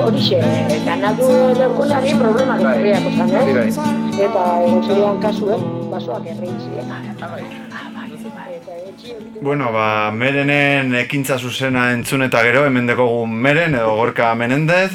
horixe, 0.07 0.41
ganatu 0.87 1.29
leukonari 1.59 2.15
problema 2.23 2.57
gerriak 2.63 3.07
osan, 3.11 3.31
Bai, 3.31 3.55
bai. 3.55 3.67
eh? 3.69 4.25
Eta 4.27 4.45
egon 4.65 4.83
zerian 4.87 5.21
kasuen, 5.23 5.67
basoak 5.93 6.27
errein 6.33 6.57
ziren. 6.65 6.89
Bueno, 9.43 9.71
ba, 9.73 10.11
merenen 10.13 10.95
ekintza 10.95 11.39
zuzena 11.39 11.91
entzun 11.93 12.23
eta 12.27 12.43
gero, 12.45 12.65
hemen 12.69 12.87
dekogu 12.89 13.27
meren 13.27 13.75
edo 13.75 13.95
gorka 13.97 14.35
menendez, 14.35 14.91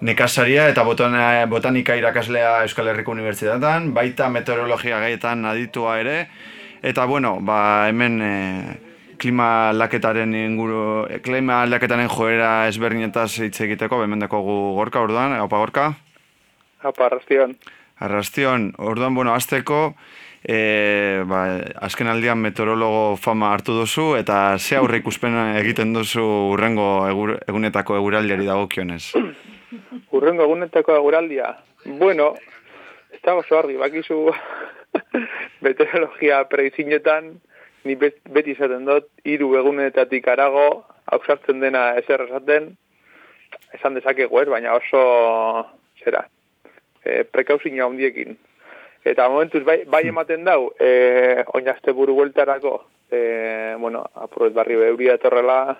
nekasaria 0.00 0.68
eta 0.72 0.84
botana, 0.84 1.44
botanika 1.46 1.96
irakaslea 1.96 2.62
Euskal 2.64 2.88
Herriko 2.88 3.12
Unibertsitatean, 3.12 3.92
baita 3.94 4.28
meteorologia 4.32 5.00
gaietan 5.04 5.44
aditua 5.44 5.98
ere, 6.00 6.16
eta 6.82 7.04
bueno, 7.06 7.38
ba, 7.40 7.88
hemen 7.88 8.20
e, 8.22 8.36
klima 9.20 9.70
aldaketaren 9.70 10.32
inguru, 10.34 11.06
e, 11.10 11.20
klima 11.24 11.60
aldaketaren 11.64 12.08
joera 12.08 12.68
ezberdinetaz 12.70 13.30
hitz 13.44 13.60
egiteko, 13.66 14.02
hemen 14.04 14.24
dekogu 14.24 14.74
gorka 14.78 15.02
orduan, 15.04 15.36
opa 15.44 15.60
gorka? 15.60 15.90
Apa, 16.80 17.06
arrastion. 17.10 17.56
Arrastion, 18.00 18.70
orduan, 18.80 19.14
bueno, 19.14 19.34
azteko, 19.36 19.94
e, 20.42 21.22
ba, 21.28 21.42
azken 21.84 22.08
aldian 22.08 22.40
meteorologo 22.40 23.16
fama 23.20 23.52
hartu 23.52 23.76
duzu, 23.76 24.14
eta 24.16 24.56
ze 24.58 24.78
aurre 24.80 25.02
ikuspen 25.02 25.36
egiten 25.60 25.92
duzu 25.92 26.24
urrengo 26.54 26.88
egur, 27.10 27.36
egunetako 27.46 28.00
eguraldiari 28.00 28.48
dagokionez. 28.48 29.04
Urrengo 30.16 30.48
egunetako 30.48 30.96
eguraldia. 30.96 31.52
Bueno, 32.00 32.32
ez 33.12 33.20
dago 33.22 33.44
oso 33.44 33.58
argi, 33.58 33.76
bakizu 33.80 34.30
meteorologia 35.64 36.44
preizinetan, 36.50 37.34
ni 37.84 37.96
bet- 37.96 38.22
beti 38.32 38.54
izaten 38.56 38.86
dut, 38.88 39.08
hiru 39.24 39.54
egunetatik 39.60 40.28
arago, 40.28 40.84
hausartzen 41.10 41.60
dena 41.62 41.90
ezer 42.00 42.26
esaten, 42.28 42.70
esan 43.76 43.96
dezakegu 43.98 44.40
ez, 44.42 44.48
baina 44.50 44.76
oso, 44.76 45.02
zera, 46.04 46.24
e, 47.04 47.24
prekauzina 47.24 47.86
handiekin. 47.86 48.36
Eta 49.04 49.28
momentuz 49.32 49.62
bai, 49.64 49.82
bai 49.88 50.04
ematen 50.10 50.44
dau, 50.44 50.72
e, 50.78 51.44
oinazte 51.56 51.94
buru 51.96 52.18
bueltarako, 52.18 52.74
e, 53.10 53.20
bueno, 53.80 54.04
apurret 54.14 54.52
barri 54.54 54.76
euria 54.76 55.16
etorrela, 55.16 55.78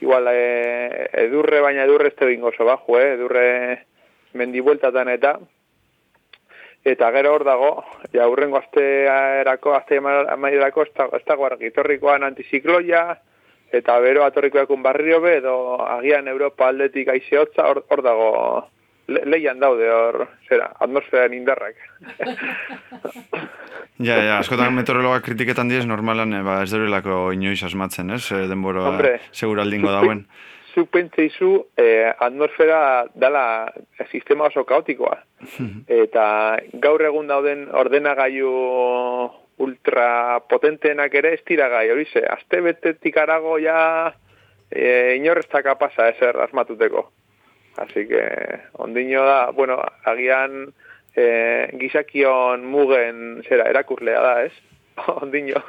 igual 0.00 0.28
e, 0.32 1.08
edurre, 1.24 1.60
baina 1.64 1.86
edurre 1.88 2.12
ez 2.12 2.18
tegingo 2.18 2.52
oso 2.52 2.66
baju, 2.68 2.98
eh? 3.00 3.14
edurre 3.14 3.46
mendi 4.36 4.60
bueltatan 4.60 5.08
eta, 5.12 5.38
eta 6.84 7.10
gero 7.12 7.34
hor 7.34 7.44
dago, 7.44 7.84
ja 8.12 8.28
urrengo 8.28 8.56
asteerako, 8.58 9.74
aste 9.76 9.98
amaierako, 9.98 10.82
ez 10.82 10.92
dago- 10.96 11.16
ez 11.16 11.24
dago 11.26 11.46
argi, 11.46 11.66
etorrikoan 11.66 12.24
antizikloia, 12.24 13.18
eta 13.72 13.98
bero 14.00 14.24
atorrikoakun 14.24 14.82
barrio 14.82 15.20
be, 15.20 15.36
edo 15.38 15.80
agian 15.86 16.28
Europa 16.28 16.68
aldetik 16.68 17.08
aize 17.08 17.38
hotza, 17.38 17.68
hor, 17.68 17.84
hor 17.88 18.02
dago, 18.02 18.30
le, 19.08 19.24
leian 19.26 19.60
daude 19.60 19.90
hor, 19.90 20.28
zera, 20.48 20.72
atmosferan 20.80 21.34
indarrak. 21.34 21.76
Ja, 24.00 24.14
ja, 24.24 24.38
askotan 24.40 24.72
meteorologa 24.72 25.18
kritiketan 25.20 25.68
diez 25.68 25.82
normalan, 25.84 26.32
e, 26.32 26.38
ba, 26.40 26.62
ez 26.64 26.70
derelako 26.72 27.34
inoiz 27.36 27.58
asmatzen, 27.66 28.14
ez? 28.16 28.22
E, 28.32 28.46
denbora 28.48 28.86
seguraldingo 29.36 29.92
dauen. 29.92 30.22
Zuk 30.74 30.90
pentseizu, 30.94 31.66
eh, 31.76 32.12
atmosfera 32.18 33.06
dala 33.14 33.72
sistema 34.10 34.46
oso 34.46 34.64
kaotikoa. 34.64 35.16
Eta 35.88 36.24
gaur 36.82 37.02
egun 37.02 37.26
dauden 37.30 37.66
ordenagailu 37.74 38.52
ultrapotenteenak 39.60 41.14
ere 41.20 41.34
ez 41.36 41.42
dira 41.48 41.68
gai, 41.72 41.86
hori 41.92 42.06
ze, 42.08 42.22
azte 42.24 42.60
betetik 42.64 43.16
arago 43.20 43.58
ja 43.60 43.80
e, 44.70 45.16
inorrezta 45.18 45.62
kapasa 45.62 46.08
ezer 46.14 46.38
asmatuteko. 46.46 47.10
Así 47.76 48.06
que, 48.08 48.22
ondino 48.72 49.24
da, 49.24 49.50
bueno, 49.50 49.78
agian 50.04 50.72
e, 51.14 51.68
gizakion 51.80 52.64
mugen, 52.66 53.42
zera, 53.48 53.68
erakurlea 53.70 54.22
da, 54.24 54.34
ez? 54.48 54.54
ondino, 55.20 55.62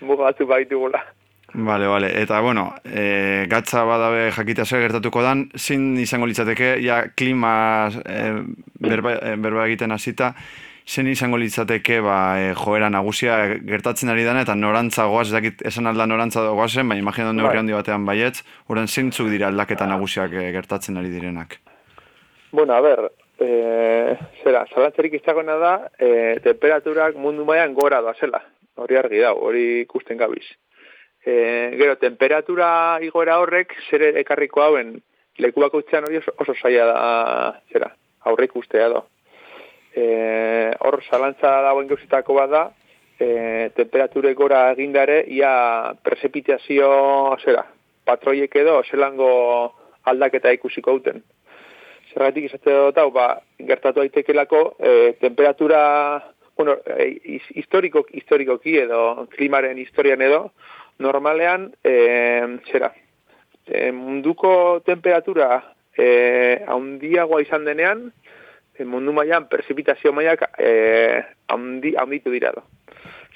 muga 0.00 0.30
batzu 0.30 0.46
baitugula. 0.50 1.04
Vale, 1.52 1.86
vale. 1.86 2.22
Eta, 2.22 2.40
bueno, 2.40 2.74
e, 2.84 3.46
gatza 3.50 3.82
badabe 3.84 4.30
jakitea 4.30 4.64
zer 4.64 4.84
gertatuko 4.84 5.22
dan, 5.22 5.48
zin 5.56 5.96
izango 5.98 6.28
litzateke, 6.30 6.76
ja, 6.84 7.02
klima 7.16 7.90
e, 8.04 8.20
berba, 8.78 9.16
e, 9.18 9.34
berba 9.36 9.66
egiten 9.66 9.90
hasita, 9.90 10.34
zen 10.86 11.10
izango 11.10 11.40
litzateke, 11.42 11.98
ba, 12.06 12.18
e, 12.38 12.52
joera 12.54 12.90
nagusia 12.90 13.40
gertatzen 13.66 14.12
ari 14.14 14.24
dana, 14.24 14.44
eta 14.46 14.54
norantza 14.54 15.08
goaz, 15.10 15.26
ez 15.28 15.34
dakit 15.34 15.66
esan 15.66 15.90
alda 15.90 16.06
norantza 16.06 16.46
goazen, 16.48 16.88
baina 16.88 17.02
imagino 17.02 17.32
neurri 17.32 17.56
Bai. 17.56 17.64
handi 17.64 17.76
batean 17.76 18.06
baietz, 18.06 18.44
horren 18.68 18.86
zeintzuk 18.86 19.30
dira 19.32 19.50
aldaketa 19.50 19.90
nagusiak 19.90 20.32
e, 20.32 20.46
gertatzen 20.54 21.02
ari 21.02 21.10
direnak. 21.10 21.58
Bueno, 22.52 22.74
a 22.74 22.80
ver, 22.80 23.10
e, 23.38 24.16
zera, 24.44 24.64
zalantzerik 24.70 25.18
izagoena 25.18 25.58
da, 25.58 25.74
e, 25.98 26.38
temperaturak 26.46 27.18
mundu 27.18 27.44
mailan 27.44 27.74
gora 27.74 28.00
doazela. 28.02 28.42
Hori 28.80 28.96
argi 28.96 29.18
dau, 29.20 29.36
hori 29.50 29.80
ikusten 29.82 30.18
gabiz. 30.18 30.46
E, 31.26 31.32
gero, 31.76 31.96
temperatura 32.00 32.98
igoera 33.04 33.38
horrek, 33.42 33.74
zer 33.90 34.16
ekarriko 34.22 34.62
hauen, 34.64 34.94
leku 35.38 35.60
bakoitzean 35.60 36.04
hori 36.08 36.16
oso, 36.22 36.32
oso 36.40 36.54
zaila 36.62 36.86
da, 36.86 37.60
zera, 37.72 37.90
aurre 38.24 38.48
ikustea 38.48 38.88
do. 38.88 39.02
E, 39.94 40.04
hor, 40.80 41.00
zalantza 41.10 41.50
dagoen 41.66 41.88
gauzitako 41.90 42.34
bat 42.38 42.50
da, 42.54 42.62
e, 43.20 43.70
temperaturek 43.76 44.36
gora 44.38 44.62
egindare, 44.72 45.24
ia 45.28 45.92
presepitazio, 46.02 47.36
zera, 47.44 47.66
patroiek 48.08 48.54
edo, 48.56 48.80
zelango 48.90 49.30
aldaketa 50.08 50.52
ikusiko 50.56 50.96
duten 50.98 51.22
zergatik 52.10 52.48
izate 52.48 52.72
dut 52.74 52.96
hau, 52.98 53.10
ba, 53.14 53.36
gertatu 53.62 54.00
daitekelako 54.00 54.60
e, 54.82 55.12
temperatura, 55.20 55.78
bueno, 56.58 56.74
e, 56.96 57.04
his- 57.22 57.52
historiko, 57.54 58.02
historikoki 58.10 58.72
edo 58.80 59.28
klimaren 59.36 59.78
historian 59.78 60.20
edo, 60.26 60.40
normalean, 61.00 61.70
e, 61.84 61.94
zera, 62.70 62.92
e, 63.66 63.90
munduko 63.92 64.80
temperatura 64.86 65.62
e, 65.96 66.62
haundiagoa 66.68 67.42
izan 67.42 67.64
denean, 67.68 68.10
e, 68.76 68.84
mundu 68.84 69.12
mailan 69.16 69.48
prezipitazio 69.48 70.12
mailak 70.12 70.46
e, 70.58 70.70
haundi, 71.48 71.96
haunditu 71.96 72.32
dira 72.36 72.52
do. 72.56 72.64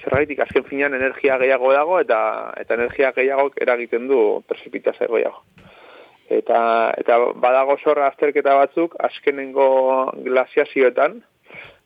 Zergatik 0.04 0.40
azken 0.44 0.66
finean 0.68 0.94
energia 0.94 1.38
gehiago 1.40 1.72
dago 1.72 2.00
eta 2.00 2.18
eta 2.60 2.76
energia 2.76 3.12
gehiago 3.16 3.50
eragiten 3.56 4.08
du 4.10 4.18
prezipitazio 4.48 5.08
gehiago 5.08 5.40
eta 6.28 6.94
eta 6.98 7.18
badago 7.40 7.76
zorra 7.82 8.08
azterketa 8.08 8.54
batzuk 8.56 8.96
azkenengo 9.08 10.12
glaziazioetan 10.24 11.20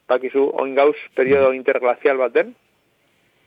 bakizu 0.09 0.49
oin 0.63 0.75
gauz 0.75 0.97
periodo 1.17 1.53
interglazial 1.53 2.17
baten 2.17 2.55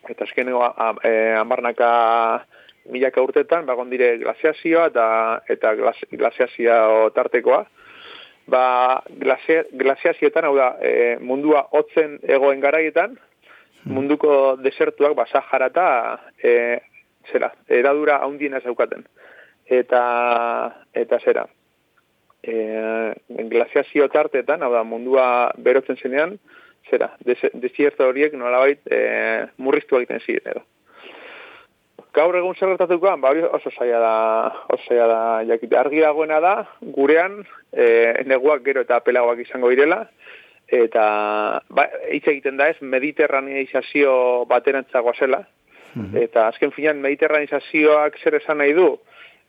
eta 0.10 0.26
azkenengo 0.26 0.64
a- 0.64 0.96
e, 1.04 1.34
hamarnaka 1.38 2.46
milaka 2.90 3.22
urtetan 3.22 3.66
bagon 3.66 3.90
dire 3.90 4.18
glaziazioa 4.18 4.88
eta 4.88 5.06
eta 5.48 5.76
glas- 5.76 6.10
glaziazio 6.12 7.12
tartekoa 7.14 7.66
ba, 8.52 9.04
glasia, 9.20 9.66
glasiazioetan, 9.72 10.46
hau 10.46 10.56
da, 10.58 10.76
e, 10.82 11.18
mundua 11.22 11.66
hotzen 11.72 12.20
egoen 12.24 12.62
garaietan, 12.64 13.18
munduko 13.86 14.58
desertuak, 14.62 15.16
ba, 15.18 15.26
Sahara 15.32 15.72
eta, 15.72 15.88
e, 16.44 16.54
zera, 17.32 17.52
eradura 17.70 18.20
haundiena 18.26 18.62
zaukaten. 18.62 19.06
Eta, 19.66 20.02
eta 20.94 21.20
zera, 21.24 21.46
e, 22.44 22.56
glasiazio 23.54 24.10
tartetan, 24.10 24.64
hau 24.64 24.74
da, 24.74 24.84
mundua 24.84 25.26
berotzen 25.58 25.98
zenean, 25.98 26.38
zera, 26.92 27.14
des- 27.26 27.52
desierto 27.64 28.06
horiek 28.12 28.36
nolabait 28.38 28.80
e, 28.92 29.02
murriztu 29.58 29.98
egiten 29.98 30.22
ziren 30.26 30.52
edo. 30.54 30.64
Gaur 32.12 32.36
egun 32.36 32.58
zer 32.60 32.74
gertatuko, 32.74 33.14
ba 33.24 33.30
hori 33.32 33.44
oso 33.48 33.72
zaila 33.72 34.00
da, 34.04 34.16
oso 34.76 34.84
zaila 34.90 35.08
da 35.08 35.20
jakite. 35.48 35.78
Argi 35.80 36.02
dagoena 36.04 36.42
da, 36.44 36.56
gurean, 36.98 37.38
e, 37.72 37.86
neguak 38.28 38.66
gero 38.66 38.84
eta 38.84 38.98
apelagoak 39.00 39.40
izango 39.46 39.70
direla, 39.72 40.02
eta 40.68 41.06
ba, 41.70 41.88
hitz 42.12 42.28
egiten 42.28 42.60
da 42.60 42.68
ez, 42.72 42.78
mediterraneizazio 42.82 44.46
baterantzagoa 44.52 45.16
zela, 45.20 45.46
eta 46.16 46.48
azken 46.48 46.72
finean 46.72 47.02
mediterraneizazioak 47.04 48.20
zer 48.24 48.38
esan 48.40 48.62
nahi 48.64 48.76
du, 48.76 48.90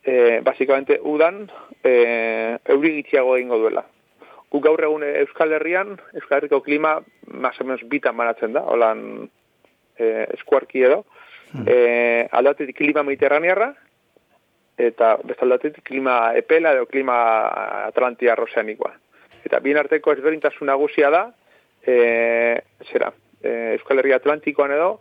e, 0.04 0.40
basikamente 0.42 0.98
udan 1.02 1.44
e, 1.82 2.58
euri 2.74 2.96
gitxiago 3.00 3.36
egingo 3.36 3.58
duela. 3.58 3.84
Gu 4.52 4.60
gaur 4.60 4.82
egun 4.84 5.04
Euskal 5.06 5.54
Herrian, 5.56 5.94
Euskal 6.12 6.42
Herriko 6.42 6.60
klima, 6.60 6.98
menos 7.32 7.80
bitan 7.88 8.16
banatzen 8.16 8.52
da, 8.52 8.60
holan 8.68 9.00
e, 9.96 10.26
eskuarki 10.36 10.84
edo, 10.84 10.98
e, 11.64 12.28
aldatetik 12.36 12.76
klima 12.76 13.04
mediterranearra, 13.06 13.70
eta 14.76 15.14
beste 15.24 15.46
aldatetik 15.46 15.86
klima 15.88 16.34
epela 16.36 16.74
edo 16.76 16.84
klima 16.90 17.16
atlantiar 17.86 18.44
ozeanikoa. 18.44 18.92
Eta 19.42 19.60
bien 19.64 19.80
arteko 19.80 20.12
ezberdintasun 20.12 20.68
nagusia 20.68 21.08
da, 21.10 21.24
e, 21.80 21.96
zera, 22.92 23.08
e, 23.40 23.78
Euskal 23.78 24.04
Herria 24.04 24.20
Atlantikoan 24.20 24.76
edo, 24.76 24.98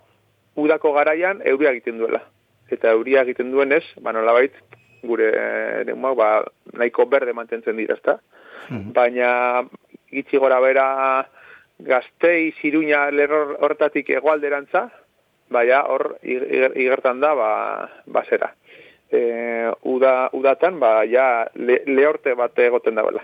udako 0.55 0.95
garaian 0.95 1.43
euria 1.43 1.75
egiten 1.75 1.99
duela. 1.99 2.23
Eta 2.71 2.95
euria 2.95 3.27
egiten 3.27 3.51
duenez, 3.51 3.83
ba 3.99 4.15
nolabait, 4.15 4.55
gure 5.03 5.31
eremuak 5.81 6.15
ba, 6.15 6.29
nahiko 6.77 7.05
berde 7.11 7.33
mantentzen 7.35 7.75
dira, 7.75 7.99
ezta? 7.99 8.21
Baina 8.69 9.63
gitxi 10.11 10.37
gora 10.37 10.59
bera 10.59 11.27
gaztei 11.79 12.51
ziruña 12.61 13.09
lerror 13.11 13.57
hortatik 13.61 14.09
egualderantza, 14.09 14.89
baina 15.49 15.83
hor 15.89 16.17
ig- 16.23 16.47
ig- 16.47 16.75
igertan 16.85 17.19
da 17.19 17.33
ba, 17.35 17.89
ba 18.05 18.23
zera. 18.29 18.53
E, 19.11 19.71
uda, 19.83 20.29
udatan, 20.31 20.79
ba, 20.79 21.03
ja, 21.05 21.47
le, 21.55 21.81
lehorte 21.85 22.33
bat 22.33 22.57
egoten 22.59 22.95
dagoela. 22.95 23.23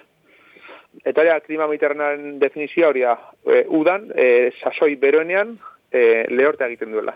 Eta 1.06 1.24
ja, 1.24 1.40
klima 1.40 1.68
mediterranean 1.68 2.40
definizioa 2.40 2.90
hori 2.90 3.02
da, 3.06 3.14
e, 3.46 3.64
udan, 3.70 4.10
e, 4.16 4.52
sasoi 4.60 4.96
beroenean, 4.96 5.58
e, 5.92 6.26
lehorte 6.30 6.66
egiten 6.66 6.92
duela. 6.92 7.14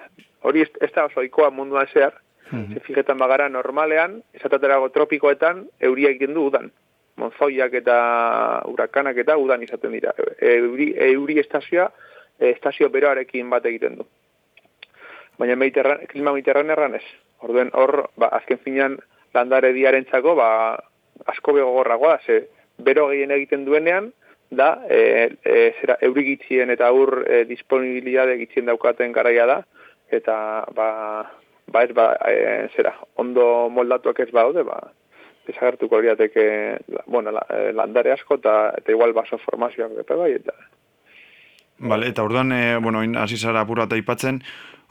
Hori 0.47 0.61
ez, 0.61 0.91
da 0.95 1.05
oso 1.09 1.21
ikoa 1.25 1.49
munduan 1.49 1.87
zehar, 1.91 2.13
ze 2.73 2.79
fijetan 2.83 3.17
bagara 3.17 3.49
normalean, 3.49 4.21
esataterago 4.33 4.89
tropikoetan, 4.89 5.65
euria 5.79 6.09
egiten 6.09 6.33
du 6.33 6.45
udan. 6.47 6.71
Monzoiak 7.19 7.73
eta 7.81 7.97
urakanak 8.71 9.17
eta 9.23 9.37
udan 9.37 9.63
izaten 9.63 9.91
dira. 9.91 10.13
Euri, 10.39 10.93
euri 11.11 11.39
estazioa, 11.39 11.89
estazio 12.39 12.89
beroarekin 12.89 13.49
bat 13.49 13.65
egiten 13.65 13.99
du. 13.99 14.07
Baina 15.41 15.55
mediterran, 15.55 16.05
klima 16.07 16.33
mediterranean 16.35 16.95
ez. 16.95 17.05
Orduen 17.41 17.71
hor, 17.73 18.07
ba, 18.17 18.29
azken 18.37 18.59
finean 18.63 18.97
landare 19.33 19.71
diarentzako, 19.73 20.35
ba, 20.37 20.49
asko 21.31 21.53
begogorragoa, 21.57 22.17
ze 22.25 22.47
bero 22.77 23.07
gehien 23.09 23.31
egiten 23.31 23.65
duenean, 23.65 24.11
da, 24.51 24.83
e, 24.89 25.31
e, 25.43 25.73
zera, 25.79 25.97
euri 26.03 26.25
gitzien 26.27 26.69
eta 26.73 26.91
ur 26.91 27.21
e, 27.23 27.43
disponibilitate 27.49 28.35
gitzien 28.41 28.67
daukaten 28.67 29.13
garaia 29.15 29.45
da, 29.47 29.59
eta, 30.11 30.35
ba, 30.75 30.87
ba 31.71 31.83
ez, 31.87 31.91
ba, 31.95 32.09
e, 32.27 32.67
zera, 32.75 32.93
ondo 33.15 33.69
moldatuak 33.71 34.19
ez 34.19 34.31
baude, 34.35 34.65
ba, 34.67 34.81
desagertuko 35.47 35.99
lirateke, 36.01 36.45
bueno, 37.07 37.31
la, 37.31 37.45
e, 37.49 37.71
landare 37.73 38.13
asko, 38.13 38.37
eta, 38.41 38.73
eta 38.77 38.91
igual 38.91 39.13
baso 39.13 39.37
formazioak 39.41 39.97
epe 40.03 40.15
bai, 40.15 40.31
eta, 40.41 40.53
Vale, 41.81 42.11
eta 42.11 42.21
orduan, 42.21 42.51
e, 42.51 42.77
bueno, 42.77 43.01
hasi 43.19 43.37
zara 43.37 43.63
apur 43.65 43.79
bat 43.81 43.93
aipatzen, 43.95 44.41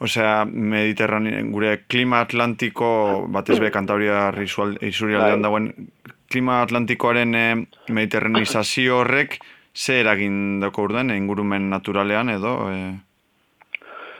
osea, 0.03 0.45
Mediterrane, 0.45 1.43
gure 1.53 1.85
klima 1.87 2.25
atlantiko, 2.25 3.27
batez 3.31 3.61
be 3.63 3.71
Kantabria 3.71 4.31
isurialdean 4.41 5.39
Bai. 5.39 5.45
dagoen, 5.45 5.69
klima 6.31 6.63
atlantikoaren 6.65 7.35
e, 7.35 7.45
mediterranizazio 7.95 8.99
horrek, 9.05 9.39
ze 9.75 10.01
eragin 10.01 10.59
dako 10.61 10.89
urden, 10.89 11.13
ingurumen 11.15 11.71
naturalean 11.71 12.33
edo? 12.35 12.57
E, 12.73 12.81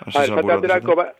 hasi 0.07 0.31
ba, 0.31 1.13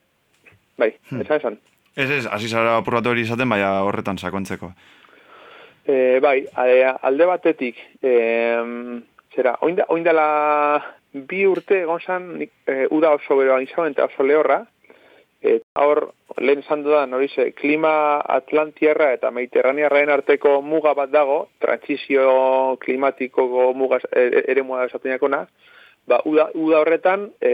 bai, 0.79 0.95
Hmm. 1.11 1.21
esan 1.21 1.37
esan. 1.37 1.59
Ez 1.97 2.11
ez, 2.11 2.27
hasi 2.27 2.49
zara 2.49 2.77
apur 2.79 2.95
bat 2.95 3.07
hori 3.07 3.23
izaten, 3.27 3.49
baina 3.49 3.83
horretan 3.83 4.19
sakontzeko. 4.19 4.73
E, 5.91 6.21
bai, 6.21 6.47
alde 6.55 7.27
batetik, 7.27 7.79
e, 8.03 8.11
zera, 9.35 9.57
oinda, 9.67 9.87
oindala 9.91 10.27
bi 11.11 11.41
urte 11.49 11.81
egon 11.83 12.03
zan, 12.05 12.29
e, 12.45 12.77
uda 12.95 13.11
oso 13.17 13.39
beroa 13.41 13.59
izauen 13.65 13.97
eta 13.97 14.07
oso 14.07 14.27
lehorra, 14.29 14.61
eta 15.41 15.87
hor, 15.89 16.03
lehen 16.39 16.63
esan 16.63 16.85
dudan, 16.85 17.17
hori 17.17 17.27
ze, 17.33 17.49
klima 17.59 18.21
atlantiarra 18.37 19.11
eta 19.17 19.33
mediterranearraen 19.35 20.15
arteko 20.15 20.61
muga 20.63 20.95
bat 20.95 21.11
dago, 21.11 21.41
transizio 21.65 22.77
klimatiko 22.85 23.49
muga 23.75 23.99
e- 24.13 24.45
ere 24.47 24.63
muga 24.63 24.87
esaten 24.87 25.17
jakona, 25.17 25.43
ba, 26.07 26.23
uda, 26.25 26.51
uda 26.55 26.85
horretan, 26.85 27.31
e, 27.41 27.53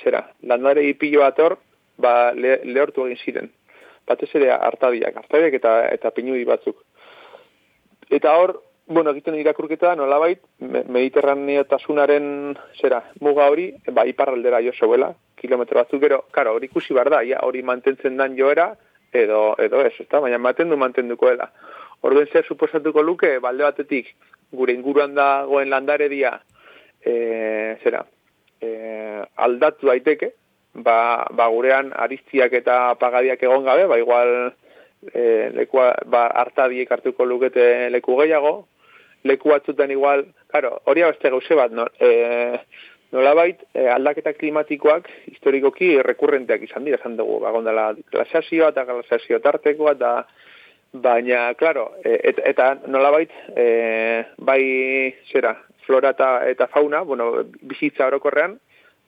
zera, 0.00 0.24
landare 0.40 0.88
pilo 0.96 1.26
bat 1.26 1.44
hor, 1.44 1.60
ba, 2.00 2.16
le, 2.32 2.62
lehortu 2.64 3.10
egin 3.10 3.24
ziren. 3.24 3.54
Batez 4.08 4.32
ere 4.38 4.54
hartadiak, 4.54 5.24
hartadiak 5.24 5.60
eta, 5.60 5.78
eta 5.92 6.16
pinudi 6.16 6.48
batzuk. 6.48 6.85
Eta 8.10 8.36
hor, 8.38 8.62
bueno, 8.86 9.10
egiten 9.10 9.34
irakurketa 9.34 9.94
nolabait, 9.98 10.40
me- 10.58 10.84
mediterraneotasunaren, 10.84 12.56
zera, 12.80 13.02
muga 13.20 13.48
hori, 13.50 13.72
ba, 13.92 14.06
iparraldera 14.06 14.60
jo 14.62 14.72
zeuela, 14.78 15.12
kilometro 15.36 15.80
batzuk 15.80 16.00
gero, 16.02 16.22
karo, 16.30 16.54
hori 16.54 16.70
ikusi 16.70 16.94
behar 16.94 17.10
da, 17.10 17.22
ja, 17.26 17.40
hori 17.42 17.62
mantentzen 17.62 18.16
dan 18.16 18.36
joera, 18.38 18.74
edo, 19.12 19.54
edo 19.58 19.82
ez, 19.84 19.94
ezta? 20.00 20.20
baina 20.20 20.38
mantendu 20.38 20.76
mantendukoela. 20.76 21.50
Orduen 22.06 22.28
zer 22.32 22.46
suposatuko 22.46 23.02
luke, 23.02 23.38
balde 23.42 23.64
batetik, 23.64 24.14
gure 24.52 24.74
inguruan 24.76 25.14
dagoen 25.14 25.70
landare 25.70 26.08
dia, 26.12 26.36
e, 27.02 27.76
zera, 27.82 28.04
e, 28.60 28.70
aldatu 29.36 29.88
daiteke, 29.90 30.32
ba, 30.76 31.26
ba 31.32 31.48
gurean 31.48 31.90
ariztiak 31.96 32.52
eta 32.52 32.94
pagadiak 33.00 33.42
egon 33.42 33.64
gabe, 33.64 33.86
ba 33.90 33.98
igual 33.98 34.52
e, 35.14 35.50
lekua, 35.54 35.92
ba, 36.06 36.26
hartadiek 36.42 36.90
hartuko 36.92 37.24
lukete 37.24 37.90
leku 37.90 38.16
gehiago, 38.20 38.66
leku 39.24 39.50
batzutan 39.50 39.90
igual, 39.90 40.26
claro, 40.50 40.80
hori 40.84 41.04
beste 41.06 41.30
gauze 41.30 41.58
bat, 41.58 41.72
no, 41.72 41.86
e, 42.00 42.58
nolabait 43.12 43.62
e, 43.74 43.86
aldaketa 43.90 44.34
klimatikoak 44.36 45.08
historikoki 45.32 45.96
rekurrenteak 46.02 46.66
izan 46.66 46.86
dira, 46.86 46.98
esan 47.00 47.16
dugu, 47.18 47.40
ba, 47.44 47.52
gondala 47.54 47.92
glasazioa 48.12 48.72
eta 48.74 48.86
glasazio 48.88 49.40
tartekoa, 49.44 49.96
eta 49.96 50.12
baina, 50.92 51.48
claro, 51.58 51.90
e, 52.04 52.18
et, 52.32 52.40
eta 52.52 52.74
nolabait, 52.86 53.32
e, 53.54 53.66
bai, 54.38 54.62
zera, 55.32 55.56
flora 55.86 56.14
eta, 56.16 56.30
eta 56.50 56.68
fauna, 56.72 57.02
bueno, 57.06 57.32
bizitza 57.62 58.08
orokorrean, 58.10 58.58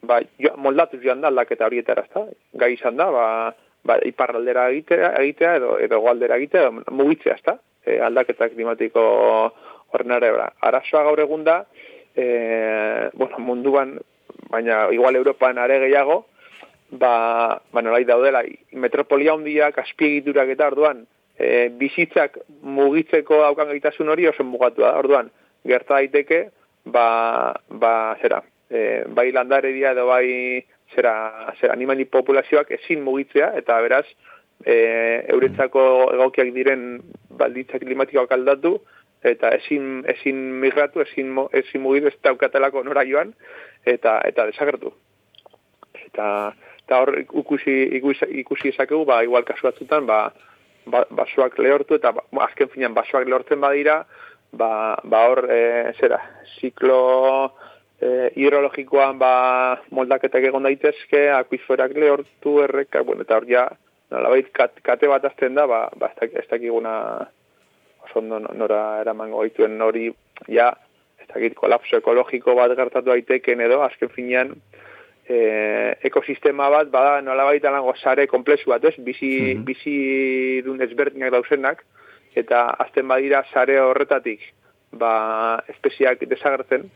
ba, 0.02 0.20
jo, 0.38 0.54
moldatuz 0.62 1.00
joan 1.02 1.22
da 1.22 1.32
aldaketa 1.32 1.66
horietara, 1.66 2.06
ezta? 2.06 2.26
Gai 2.58 2.72
izan 2.76 2.98
da, 3.00 3.10
ba, 3.14 3.26
ba 3.88 3.98
iparraldera 4.04 4.68
egitea, 4.72 5.14
egitea 5.22 5.56
edo, 5.60 5.72
edo 5.80 6.00
goaldera 6.04 6.36
egitea, 6.36 6.66
edo 6.66 6.94
mugitzea, 7.00 7.38
ezta? 7.38 7.56
E, 7.84 7.98
aldaketa 8.04 8.50
klimatiko 8.52 9.02
horren 9.92 10.14
arabera. 10.16 10.50
Arazoa 10.68 11.04
gaur 11.08 11.22
egun 11.24 11.44
da, 11.46 11.62
e, 12.14 12.26
bueno, 13.14 13.40
munduan, 13.40 13.96
baina 14.52 14.86
igual 14.92 15.16
Europan 15.16 15.58
are 15.58 15.78
gehiago, 15.86 16.26
ba, 16.90 17.60
ba 17.72 17.84
nolai 17.84 18.04
daudela, 18.08 18.42
metropolia 18.72 19.34
handiak, 19.36 19.80
azpiegiturak 19.84 20.52
eta 20.54 20.68
orduan, 20.72 21.04
e, 21.38 21.68
bizitzak 21.80 22.38
mugitzeko 22.62 23.42
daukan 23.44 23.72
gaitasun 23.72 24.12
hori 24.12 24.28
oso 24.28 24.44
mugatua 24.44 24.92
da, 24.92 24.98
orduan, 25.00 25.32
gerta 25.68 26.00
daiteke, 26.00 26.48
ba, 26.84 27.54
ba, 27.68 27.92
zera, 28.20 28.42
e, 28.70 29.04
bai 29.08 29.30
landare 29.32 29.72
dira 29.72 29.92
edo 29.96 30.06
bai 30.08 30.64
zera, 30.94 31.14
zera 31.60 31.72
animali 31.72 32.04
populazioak 32.04 32.70
ezin 32.78 33.02
mugitzea, 33.04 33.52
eta 33.60 33.80
beraz, 33.84 34.06
e, 34.64 34.76
euretzako 35.34 35.82
egokiak 36.14 36.52
diren 36.54 36.86
balditza 37.40 37.80
klimatikoak 37.82 38.32
aldatu, 38.32 38.78
eta 39.26 39.50
ezin, 39.56 40.04
ezin 40.08 40.38
migratu, 40.62 41.02
ezin, 41.02 41.34
ezin 41.52 41.82
mugitu 41.82 42.10
ez 42.10 42.16
daukatelako 42.24 42.84
nora 42.86 43.04
joan, 43.06 43.34
eta, 43.86 44.18
eta 44.24 44.46
desagertu. 44.50 44.92
Eta, 46.06 46.28
eta 46.84 47.00
hor 47.02 47.14
ikusi, 47.20 47.82
ikusi, 47.98 48.30
ikusi 48.42 48.72
ba, 49.06 49.22
igual 49.22 49.44
kasu 49.44 49.66
batzutan, 49.66 50.06
ba, 50.06 50.32
ba, 50.86 51.04
basoak 51.10 51.58
lehortu, 51.58 51.94
eta 51.94 52.12
ba, 52.12 52.24
azken 52.44 52.68
finean 52.68 52.94
basoak 52.94 53.26
lehortzen 53.26 53.60
badira, 53.60 54.04
ba, 54.52 54.98
ba 55.04 55.26
hor, 55.28 55.50
e, 55.50 55.92
zera, 56.00 56.20
ziklo 56.60 57.52
e, 58.00 58.30
hidrologikoan 58.36 59.18
ba, 59.18 59.32
moldaketak 59.94 60.48
egon 60.50 60.66
daitezke, 60.68 61.28
akuiferak 61.34 61.94
lehortu 61.98 62.58
errekak, 62.64 63.06
bueno, 63.06 63.26
eta 63.26 63.38
hor 63.38 63.48
ja, 63.50 63.66
nolabait, 64.14 64.50
kat, 64.54 64.78
kate 64.86 65.10
bat 65.10 65.24
azten 65.28 65.58
da, 65.58 65.66
ba, 65.70 65.86
ba 65.98 66.12
ez, 66.12 66.18
dak, 66.20 66.36
ez 66.42 66.46
dakiguna 66.50 66.94
oso 68.06 68.22
ondo 68.22 68.40
nora 68.40 68.82
eramango 69.02 69.42
gaituen 69.42 69.80
hori, 69.84 70.08
ja, 70.48 70.70
ez 71.20 71.28
dakit, 71.32 71.56
kolapso 71.58 71.98
ekologiko 71.98 72.54
bat 72.56 72.74
gertatu 72.78 73.10
daiteken 73.10 73.66
edo, 73.66 73.82
azken 73.84 74.12
finean, 74.14 74.54
e, 75.28 75.38
ekosistema 76.08 76.70
bat, 76.72 76.92
bada 76.94 77.18
nolabait 77.24 77.64
alango 77.64 77.92
sare 77.98 78.26
komplexu 78.30 78.70
bat, 78.70 78.84
ez? 78.84 78.94
Bizi, 78.96 79.32
mm 79.32 79.58
-hmm. 79.58 79.64
bizi 79.64 80.62
dun 80.64 80.80
ezberdinak 80.82 81.34
dauzenak, 81.34 81.84
eta 82.34 82.68
azten 82.78 83.08
badira 83.08 83.42
sare 83.52 83.80
horretatik, 83.80 84.40
ba, 84.92 85.60
espeziak 85.68 86.22
desagertzen, 86.24 86.88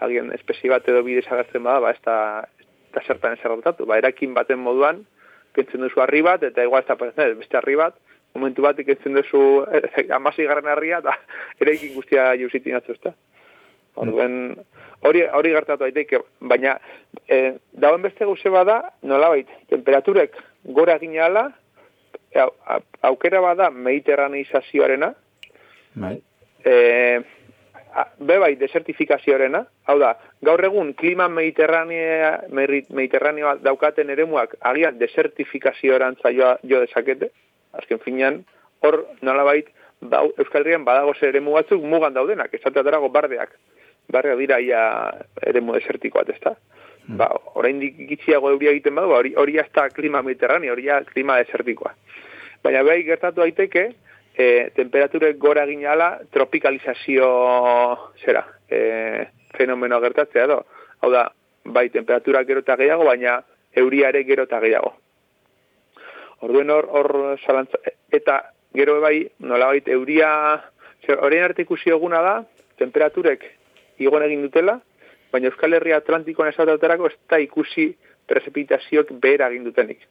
agian 0.00 0.32
espezie 0.34 0.70
bat 0.70 0.88
edo 0.88 1.02
bi 1.02 1.18
desagertzen 1.18 1.62
bada, 1.62 1.80
ba, 1.80 1.90
ez 1.90 2.00
da, 2.04 2.16
ez 2.60 2.92
da 2.94 3.02
zertan 3.06 3.36
ez 3.36 3.86
ba, 3.86 3.98
erakin 3.98 4.34
baten 4.34 4.58
moduan, 4.58 5.04
kentzen 5.54 5.80
duzu 5.80 6.00
harri 6.00 6.22
bat, 6.22 6.42
eta 6.42 6.62
igual 6.62 6.82
ez 6.82 6.88
da 6.88 7.28
beste 7.34 7.56
harri 7.56 7.76
bat, 7.76 7.94
momentu 8.34 8.62
bat 8.62 8.78
ikentzen 8.78 9.14
duzu 9.14 9.64
eh, 9.70 10.06
amasi 10.10 10.44
garren 10.44 10.66
harria, 10.66 10.98
eta 10.98 11.14
eraikin 11.62 11.94
guztia 11.94 12.34
jauzitin 12.40 12.80
atzu, 12.80 12.98
ez 12.98 13.14
Orduen, 13.94 14.56
hori, 15.06 15.20
hori 15.22 15.52
gertatu 15.54 15.84
daiteke, 15.84 16.18
baina 16.42 16.72
e, 17.30 17.60
dauen 17.78 18.02
beste 18.02 18.26
guze 18.26 18.50
bada, 18.50 18.80
nolabait, 19.06 19.46
temperaturek 19.70 20.34
gora 20.74 20.96
ginala, 20.98 21.44
au, 22.42 22.48
aukera 23.06 23.38
bada 23.44 23.68
mediterraneizazioarena, 23.70 25.12
bai. 26.02 26.16
E, 26.66 26.74
be 28.18 28.40
bai, 28.42 28.56
desertifikazioarena, 28.58 29.62
hau 29.86 29.98
da, 30.00 30.14
gaur 30.44 30.64
egun 30.64 30.92
klima 30.94 31.28
mediterranea, 31.28 32.40
mediterranea 32.50 33.56
daukaten 33.62 34.10
eremuak 34.10 34.56
agian 34.60 34.98
desertifikazioaran 34.98 36.16
zaioa 36.22 36.56
jo 36.62 36.80
dezakete, 36.84 37.30
azken 37.72 38.00
finean, 38.04 38.42
hor 38.82 39.02
nolabait, 39.22 39.68
ba, 40.00 40.22
Euskal 40.38 40.62
Herrian 40.62 40.84
badago 40.84 41.14
eremu 41.20 41.58
batzuk 41.58 41.82
mugan 41.82 42.14
daudenak, 42.16 42.54
esateatarago 42.54 43.10
bardeak 43.12 43.56
barra 44.08 44.36
dira 44.36 44.60
ia 44.60 44.82
ere 45.42 45.60
desertiko 45.60 46.18
bat, 46.18 46.28
ezta? 46.28 46.54
Hmm. 47.06 47.16
Ba, 47.20 47.28
orain 47.54 47.80
gitxiago 47.80 48.50
euria 48.50 48.72
egiten 48.72 48.94
badu, 48.94 49.08
ba, 49.12 49.20
hori 49.20 49.34
hori 49.36 49.58
hasta 49.58 49.88
klima 49.90 50.22
mediterraneo, 50.22 50.72
hori 50.72 50.88
klima 51.12 51.36
desertikoa. 51.42 51.94
Baina 52.64 52.82
bai 52.82 53.02
gertatu 53.04 53.40
daiteke, 53.40 53.90
e, 54.34 54.72
temperature 54.74 55.32
gora 55.34 55.66
ginala 55.66 56.20
tropikalizazio 56.30 58.12
zera, 58.24 58.44
e, 58.68 59.28
fenomeno 59.56 60.00
gertatzea 60.00 60.44
edo. 60.44 60.64
Hau 61.00 61.10
da, 61.10 61.28
bai 61.64 61.88
temperatura 61.90 62.44
gero 62.44 62.60
eta 62.64 62.76
gehiago, 62.76 63.06
baina 63.06 63.38
euriare 63.72 64.24
gero 64.24 64.44
eta 64.48 64.60
gehiago. 64.60 64.94
Orduen 66.44 66.70
hor, 66.70 66.88
hor 66.90 67.38
salantza, 67.46 67.78
eta 68.12 68.40
gero 68.74 68.98
bai, 69.00 69.22
nola 69.38 69.70
baita, 69.70 69.92
euria, 69.94 70.30
horrein 71.14 71.44
arte 71.44 71.62
ikusi 71.62 71.92
eguna 71.94 72.20
da, 72.24 72.34
temperaturek 72.80 73.46
igon 74.02 74.24
egin 74.26 74.42
dutela, 74.42 74.80
baina 75.32 75.50
Euskal 75.50 75.74
Herria 75.78 76.00
Atlantikoan 76.02 76.50
esataterako 76.50 77.08
ez 77.10 77.16
da 77.30 77.38
ikusi 77.42 77.92
prezipitazioak 78.30 79.12
behera 79.22 79.48
egin 79.52 79.64
dutenik. 79.66 80.02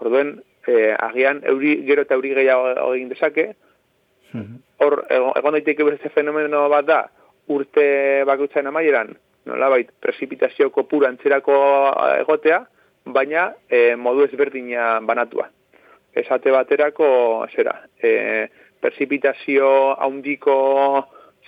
Orduen, 0.00 0.38
eh, 0.66 0.94
agian 0.98 1.42
euri, 1.44 1.76
gero 1.86 2.02
eta 2.06 2.16
euri 2.18 2.34
gehiago 2.34 2.92
egin 2.94 3.08
dezake, 3.12 3.46
mhm. 4.32 4.60
hor, 4.84 5.04
egon 5.10 5.58
daiteke 5.58 5.86
beste 5.86 6.12
fenomeno 6.14 6.68
bat 6.72 6.86
da, 6.86 7.00
urte 7.50 8.24
bakutzen 8.28 8.66
amaieran, 8.70 9.14
nola 9.46 9.70
bait, 9.72 9.90
prezipitazio 10.00 10.70
kopura 10.70 11.08
antzerako 11.08 11.56
eh, 11.90 12.20
egotea, 12.24 12.64
baina 13.04 13.50
eh, 13.68 13.96
modu 13.96 14.26
ezberdina 14.28 14.98
banatua. 15.00 15.48
Esate 16.20 16.50
baterako, 16.50 17.46
zera, 17.54 17.76
eh, 18.02 18.48
prezipitazio 18.80 19.70
haundiko 20.00 20.56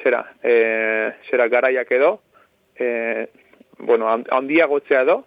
zera, 0.02 0.22
e, 0.42 1.12
zera 1.30 1.48
garaiak 1.48 1.90
edo, 1.92 2.20
e, 2.76 3.28
bueno, 3.78 4.08
handia 4.08 4.66
gotzea 4.66 5.02
edo, 5.02 5.22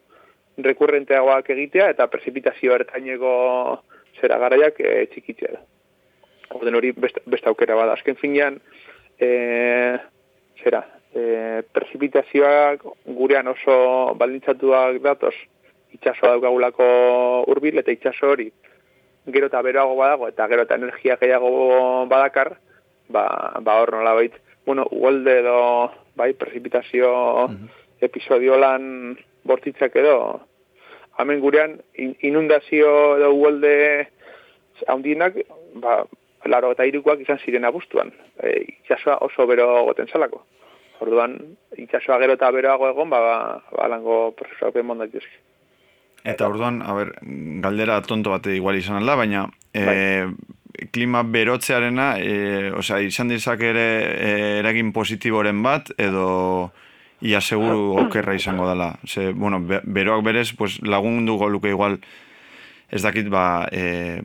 rekurrenteagoak 0.58 1.50
egitea 1.56 1.90
eta 1.94 2.08
prezipitazio 2.08 2.76
ertaineko 2.76 3.32
zera 4.22 4.38
garaiak 4.40 4.80
e, 4.80 5.06
txikitzea 5.12 5.56
da. 5.56 5.64
Orden 6.56 6.78
hori 6.78 6.92
best, 6.96 7.20
best 7.26 7.48
aukera 7.48 7.76
bada. 7.76 7.96
Azken 7.98 8.16
finean, 8.16 8.60
e, 9.20 9.30
zera, 10.64 10.86
e, 11.12 11.64
prezipitazioak 11.76 12.86
gurean 13.18 13.52
oso 13.52 13.76
baldintzatuak 14.20 15.02
datoz, 15.04 15.36
itxaso 15.96 16.32
daukagulako 16.32 16.88
hurbil 17.50 17.80
eta 17.82 17.94
itxaso 17.96 18.32
hori 18.36 18.50
gero 19.34 19.48
eta 19.50 19.62
beroago 19.66 19.96
badago 19.98 20.28
eta 20.30 20.48
gero 20.52 20.66
eta 20.68 20.78
energia 20.78 21.16
gehiago 21.22 22.06
badakar, 22.12 22.56
ba, 23.10 23.26
ba 23.62 23.80
hor 23.82 23.96
nola 23.96 24.14
baita 24.14 24.38
bueno, 24.66 24.88
uolde 24.92 25.40
edo, 25.40 25.92
bai, 26.16 26.34
precipitazio 26.34 27.48
mm 27.48 27.56
-hmm. 27.56 27.70
episodio 28.02 28.58
lan 28.58 29.18
bortitzak 29.46 29.96
edo, 30.02 30.42
hamen 31.18 31.40
gurean 31.40 31.78
inundazio 31.96 32.92
edo 33.18 33.32
uolde 33.34 33.76
haundienak, 34.92 35.38
ba, 35.82 36.04
laro 36.52 36.74
eta 36.76 36.86
irukoak 36.86 37.24
izan 37.24 37.40
ziren 37.46 37.66
abuztuan. 37.66 38.12
E, 38.44 38.58
itxasua 38.82 39.18
oso 39.26 39.48
bero 39.50 39.68
goten 39.88 40.12
salako. 40.12 40.44
Orduan, 41.04 41.38
itxasua 41.78 42.20
gero 42.22 42.36
eta 42.38 42.52
beroago 42.56 42.90
egon, 42.92 43.10
ba, 43.12 43.22
ba 43.72 43.88
lango 43.92 44.32
prozesuak 44.38 44.76
ben 44.76 44.88
mondak 44.92 45.16
Eta 46.26 46.48
orduan, 46.48 46.82
a 46.82 46.94
ber, 46.98 47.12
galdera 47.62 48.02
tonto 48.02 48.32
bate 48.32 48.56
igual 48.56 48.80
izan 48.80 48.98
alda, 48.98 49.16
baina 49.16 49.46
e, 49.74 50.26
klima 50.92 51.22
berotzearena, 51.24 52.16
e, 52.18 52.72
osea, 52.74 53.00
izan 53.06 53.30
dizak 53.30 53.62
ere 53.62 53.86
e, 54.16 54.32
eragin 54.60 54.92
positiboren 54.92 55.62
bat, 55.64 55.92
edo 55.98 56.72
ia 57.22 57.42
seguru 57.42 57.96
okerra 58.06 58.36
izango 58.36 58.68
dela. 58.70 58.96
Ze, 59.08 59.32
bueno, 59.32 59.62
beroak 59.62 60.24
berez, 60.24 60.54
pues, 60.58 60.82
lagundu 60.82 61.38
goluke 61.38 61.70
igual, 61.70 62.00
ez 62.92 63.02
dakit, 63.02 63.30
ba, 63.30 63.68
e, 63.72 64.22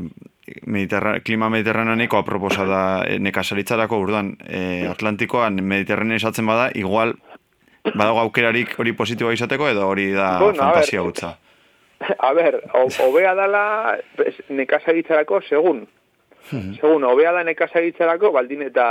mediterra, 0.66 1.20
klima 1.20 1.49
mediterraneaneko 1.51 2.18
aproposa 2.18 2.66
da 2.66 2.82
e, 3.07 3.18
nekasaritzarako 3.22 4.01
urduan, 4.03 4.34
e, 4.47 4.86
Atlantikoan 4.91 5.62
mediterranean 5.62 6.20
izatzen 6.20 6.47
bada, 6.47 6.70
igual, 6.74 7.14
badago 7.95 8.26
aukerarik 8.26 8.74
hori 8.78 8.93
positiboa 8.93 9.32
izateko, 9.36 9.70
edo 9.70 9.86
hori 9.88 10.11
da 10.12 10.34
bueno, 10.43 10.59
fantasia 10.59 11.01
gutza. 11.07 11.36
A 12.26 12.32
ber, 12.32 12.62
obea 13.05 13.34
dala 13.36 13.97
nekasaritzarako 14.49 15.43
segun, 15.49 15.86
-hmm. 16.51 16.74
Segun, 16.80 17.05
hobea 17.05 17.32
da 17.32 17.45
nekasa 17.45 17.80
egitzarako, 17.80 18.32
baldin 18.34 18.66
eta, 18.68 18.86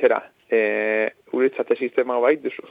zera, 0.00 0.20
e, 0.50 1.10
uretzate 1.32 1.76
sistema 1.76 2.18
bai 2.22 2.36
duzu. 2.42 2.66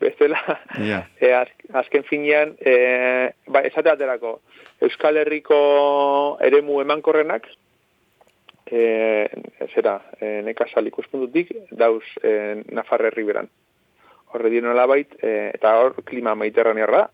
Bestela, 0.00 0.40
yeah. 0.78 1.06
e, 1.20 1.32
azken 1.72 2.04
finean, 2.04 2.56
e, 2.60 3.32
ba, 3.48 3.62
esate 3.64 3.90
aterako, 3.90 4.40
Euskal 4.84 5.16
Herriko 5.16 6.36
eremu 6.44 6.82
emankorrenak, 6.82 7.46
e, 8.66 9.28
zera, 9.72 10.00
e, 10.20 10.42
nekasal 10.44 10.86
ikuspuntutik, 10.90 11.52
dauz 11.70 12.04
e, 12.22 12.62
Nafarre 12.76 13.10
Riberan. 13.14 13.48
Horre 14.34 14.50
dira 14.50 14.68
nola 14.68 14.86
bait, 14.90 15.14
e, 15.22 15.52
eta 15.54 15.76
hor 15.80 16.02
klima 16.04 16.34
mediterranea 16.34 16.90
da. 16.92 17.06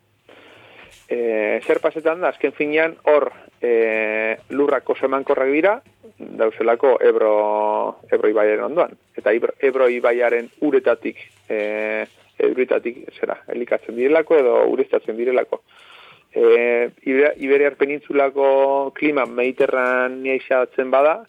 E, 1.09 1.61
zer 1.63 1.79
pasetan 1.85 2.23
da, 2.25 2.33
azken 2.33 2.55
finean, 2.57 2.97
hor 3.07 3.31
e, 3.61 4.39
lurrak 4.51 4.89
oso 4.91 5.07
emankorrak 5.07 5.53
dira, 5.53 5.77
dauzelako 6.19 6.97
Ebro, 7.05 8.01
Ebro 8.11 8.33
Ibaiaren 8.33 8.65
ondoan. 8.65 8.97
Eta 9.17 9.33
Ebro, 9.33 9.55
Ebro 9.61 9.89
Ibaiaren 9.93 10.49
uretatik, 10.67 11.21
e, 11.49 12.07
uretatik, 12.41 13.03
zera, 13.19 13.39
elikatzen 13.55 13.97
direlako 13.97 14.39
edo 14.39 14.55
urestatzen 14.73 15.17
direlako. 15.17 15.63
E, 16.33 16.91
Iberiar 17.05 17.77
penintzulako 17.77 18.93
klima 18.97 19.27
mediterranea 19.29 20.39
izatzen 20.41 20.91
bada, 20.91 21.21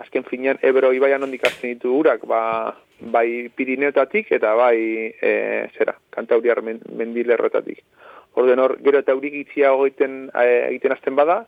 azken 0.00 0.24
finean 0.26 0.58
Ebro 0.62 0.90
Ibaian 0.96 1.22
ondik 1.22 1.44
hartzen 1.46 1.74
ditu 1.74 1.92
urak, 1.98 2.24
ba, 2.26 2.74
bai 3.00 3.48
Pirineotatik 3.54 4.32
eta 4.32 4.54
bai, 4.58 4.76
e, 5.12 5.32
zera, 5.76 5.94
Kantauriar 6.10 6.62
mendilerrotatik. 6.64 7.84
Orden 8.40 8.62
hor, 8.62 8.76
gero 8.84 9.00
eta 9.02 9.14
urik 9.14 9.34
itziago 9.44 9.86
egiten, 9.86 10.28
e, 10.34 10.46
egiten 10.70 10.94
azten 10.96 11.16
bada, 11.18 11.44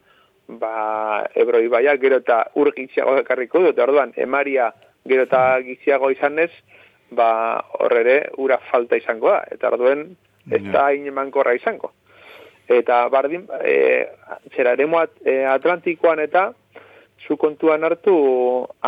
ba, 0.48 1.26
ebro 1.34 1.60
ibaia 1.62 1.96
gero 1.98 2.18
eta 2.22 2.44
ur 2.58 2.72
gitziago 2.76 3.16
ekarriko 3.22 3.62
du, 3.62 3.72
orduan, 3.82 4.12
emaria 4.16 4.72
gero 5.08 5.26
eta 5.28 5.60
gitziago 5.64 6.10
izan 6.10 6.38
ba, 7.16 7.30
horrere 7.80 8.30
ura 8.38 8.58
falta 8.70 8.96
izango 8.96 9.30
da, 9.30 9.42
eta 9.50 9.70
orduen, 9.72 10.12
ez 10.50 10.62
da 10.72 10.88
hain 10.88 11.06
emankorra 11.06 11.54
izango. 11.54 11.92
Eta 12.72 13.04
bardin, 13.12 13.46
e, 13.60 14.06
zera, 14.54 14.74
ere 14.74 14.86
e, 15.24 15.44
Atlantikoan 15.46 16.20
eta, 16.22 16.52
zu 17.26 17.36
kontuan 17.36 17.84
hartu, 17.84 18.14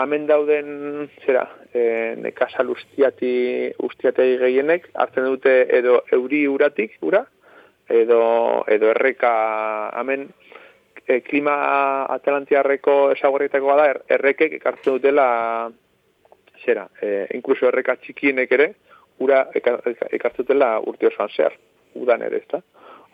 hemen 0.00 0.26
dauden, 0.26 1.08
zera, 1.24 1.44
e, 1.72 2.14
nekazal 2.18 2.70
ustiati, 2.70 3.70
ustiatei 3.78 4.36
gehienek, 4.38 4.88
hartzen 4.94 5.28
dute 5.30 5.54
edo 5.78 6.00
euri 6.12 6.46
uratik, 6.48 6.96
ura, 7.02 7.24
edo, 7.88 8.64
edo 8.66 8.90
erreka, 8.94 9.34
hemen, 10.00 10.28
e, 11.06 11.20
klima 11.20 11.56
atlantiarreko 12.14 13.12
esagorritako 13.14 13.78
da, 13.78 13.88
er, 13.92 14.02
errekek 14.18 14.58
ekartzen 14.58 14.98
dutela, 14.98 15.28
zera, 16.64 16.88
e, 17.02 17.26
inkluso 17.34 17.68
erreka 17.68 17.96
txikienek 17.96 18.52
ere, 18.52 18.74
ura 19.18 19.44
eka- 19.54 19.80
eka- 19.86 20.08
ekartzen 20.18 20.44
dutela 20.44 20.80
urte 20.80 21.06
osoan 21.06 21.30
zehar, 21.36 21.54
udan 21.94 22.22
ere, 22.22 22.42
ezta? 22.42 22.62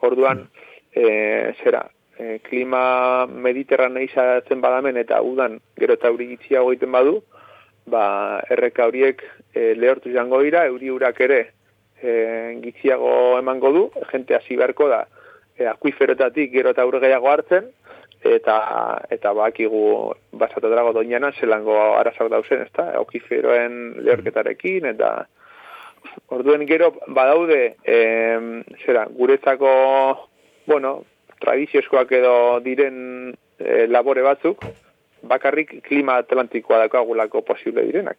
Orduan, 0.07 0.46
e, 0.94 1.53
zera, 1.62 1.84
e, 2.18 2.38
klima 2.46 3.26
mediterranea 3.26 4.05
izatzen 4.07 4.61
badamen 4.61 4.96
eta 4.96 5.20
udan 5.22 5.59
gero 5.78 5.96
eta 5.98 6.09
euri 6.09 6.28
gitziago 6.34 6.72
egiten 6.72 6.92
badu, 6.92 7.20
ba, 7.90 8.40
erreka 8.51 8.86
horiek 8.86 9.22
e, 9.55 9.74
lehortu 9.74 10.12
jango 10.14 10.42
dira, 10.42 10.66
euri 10.68 10.90
urak 10.90 11.20
ere 11.20 11.40
e, 12.01 12.59
gitziago 12.62 13.38
emango 13.38 13.72
du, 13.72 13.84
jente 14.12 14.36
hasi 14.36 14.57
beharko 14.57 14.88
da, 14.88 15.05
e, 15.57 15.66
akuiferotatik 15.66 16.53
gero 16.53 16.72
eta 16.76 16.86
ur 16.86 17.01
gehiago 17.01 17.28
hartzen, 17.32 17.70
eta 18.25 19.07
eta 19.11 19.33
bakigu 19.33 20.14
basata 20.33 20.68
drago 20.68 20.93
doñana 20.93 21.33
zelango 21.33 21.77
arazoak 21.97 22.31
dauzen, 22.31 22.62
ezta? 22.62 22.91
Akuiferoen 23.01 24.05
lehorketarekin 24.05 24.87
eta 24.93 25.27
orduen 26.29 26.66
gero 26.66 26.93
badaude 27.09 27.77
em, 27.85 28.62
zera, 28.85 29.07
guretzako 29.11 30.29
bueno, 30.66 31.05
tradiziozkoak 31.41 32.12
edo 32.12 32.61
diren 32.64 33.33
e, 33.59 33.87
labore 33.89 34.23
batzuk 34.23 34.64
bakarrik 35.23 35.81
klima 35.85 36.16
atlantikoa 36.21 36.79
daukagulako 36.85 37.43
posible 37.43 37.85
direnak. 37.85 38.16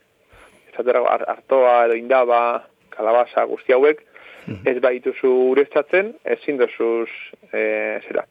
Esatera 0.74 1.02
ar- 1.10 1.28
artoa 1.38 1.86
edo 1.88 1.97
indaba, 1.97 2.68
kalabaza 2.89 3.45
guzti 3.49 3.74
hauek 3.74 4.04
ez 4.66 4.80
baituzu 4.82 5.30
ureztatzen, 5.52 6.16
ezin 6.26 6.58
dozuz, 6.58 7.10
e, 7.54 7.99
zera, 8.08 8.26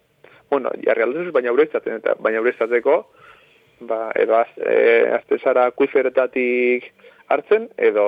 bueno, 0.51 0.73
jarri 0.85 1.07
alduzuz, 1.07 1.33
baina 1.33 1.53
ureztatzen, 1.55 2.01
eta 2.03 2.17
baina 2.21 2.43
ureztatzeko, 2.43 2.97
ba, 3.89 4.01
edo 4.19 4.37
az, 4.37 4.49
e, 4.59 4.77
azte 5.17 5.39
zara 5.39 5.71
kuiferetatik 5.71 6.91
hartzen, 7.31 7.69
edo 7.79 8.07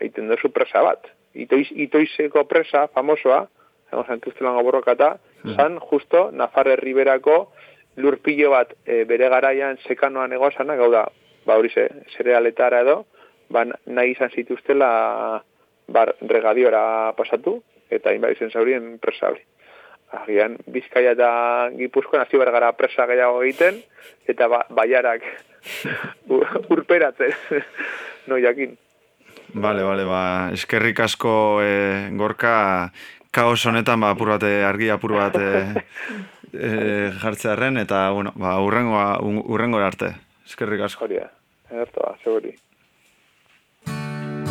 egiten 0.00 0.28
duzu 0.32 0.50
presa 0.54 0.82
bat. 0.84 1.06
Itoiz, 1.36 1.68
itoizeko 1.86 2.44
presa, 2.50 2.86
famosoa, 2.94 3.44
egon 3.92 4.08
zantuztelango 4.08 4.64
borrokata, 4.66 5.16
zan, 5.54 5.78
justo, 5.90 6.30
Nafarre 6.34 6.74
Riberako 6.80 7.36
lurpillo 7.96 8.50
bat 8.50 8.74
e, 8.84 9.04
bere 9.08 9.28
garaian 9.32 9.78
sekanoan 9.86 10.34
egozana, 10.36 10.76
gau 10.76 10.90
da, 10.92 11.06
ba 11.46 11.56
hori 11.56 11.70
ze, 11.70 11.86
zerealetara 12.16 12.82
edo, 12.84 13.04
ba 13.48 13.64
nahi 13.64 14.12
izan 14.16 14.32
zituztela 14.34 14.90
bar 15.86 16.14
regadiora 16.20 17.12
pasatu, 17.16 17.60
eta 17.90 18.10
hainbat 18.10 18.34
izen 18.34 18.50
zaurien 18.50 18.96
presa 18.98 19.30
hori. 19.30 19.44
Agian, 20.14 20.56
Bizkaia 20.70 21.12
eta 21.16 21.28
Gipuzkoan 21.76 22.22
hasi 22.22 22.38
behar 22.38 22.52
gara 22.54 22.72
presa 22.78 23.06
gehiago 23.10 23.42
egiten, 23.42 23.80
eta 24.28 24.48
ba, 24.48 24.62
baiarak 24.70 25.24
urperatzen, 26.74 27.34
no 28.30 28.38
jakin. 28.38 28.76
Bale, 29.54 29.82
bale, 29.82 30.04
ba, 30.04 30.22
eskerrik 30.54 31.00
asko 31.00 31.62
e, 31.64 31.72
gorka 32.18 32.90
kaos 33.34 33.60
honetan 33.66 34.00
ba, 34.00 34.12
apur 34.14 34.34
bat, 34.34 34.46
eh, 34.46 34.62
argi 34.66 34.90
apur 34.92 35.16
bat 35.18 35.36
e, 35.42 35.82
e, 36.52 36.70
jartzearen, 37.22 37.82
eta, 37.82 38.10
bueno, 38.16 38.32
ba, 38.36 38.58
urrengoa, 38.62 39.08
urrengo 39.22 39.82
arte. 39.82 40.14
Eskerrik 40.46 40.86
asko. 40.86 41.08
Hori 41.08 41.20
edertoa, 41.70 42.14
seguri. 42.22 42.54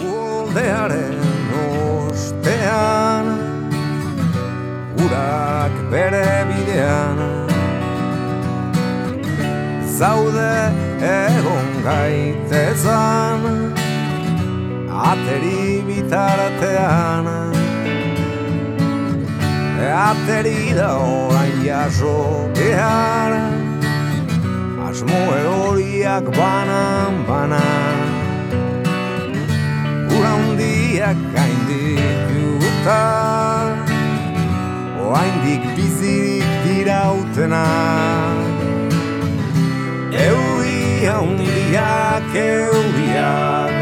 Udearen 0.06 1.18
ostean 1.64 3.05
Urak 5.06 5.76
bere 5.92 6.30
bidean. 6.50 7.20
Zaude 9.98 10.56
egon 11.08 11.70
gaitezan 11.86 13.44
Ateri 14.92 15.84
bitartean 15.88 17.28
Ateri 20.08 20.76
da 20.76 20.90
orain 21.00 21.64
jaso 21.64 22.18
behar 22.60 23.34
Asmo 24.90 25.22
eroriak 25.40 26.28
banan 26.38 27.24
banan. 27.30 28.08
Ura 30.12 30.34
hundiak 30.42 31.20
gaindik 31.36 32.04
juta 32.36 33.55
Oaindik 35.06 35.62
bizirik 35.78 36.50
dirautena 36.66 37.66
Euri 40.26 41.06
handiak 41.06 42.34
euriak 42.34 43.76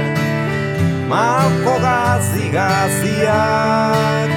Malko 1.08 1.76
gazi 1.86 2.52
gaziak 2.52 4.33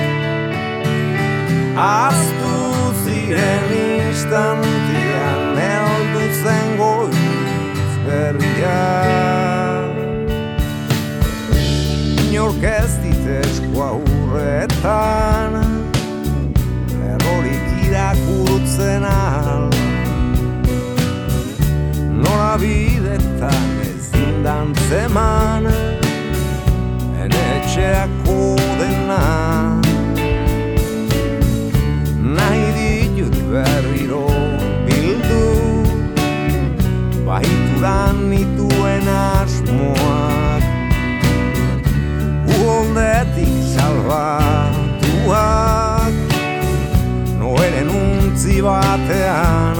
untzi 48.57 48.63
batean 48.63 49.77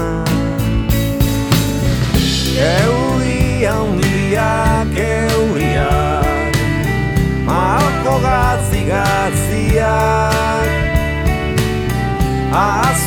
Euri 2.57 3.65
handiak 3.65 4.97
euriak 4.97 6.55
Malko 7.45 8.15
gazi 8.21 8.81
gaziak 8.85 10.69
Aztu 12.53 13.06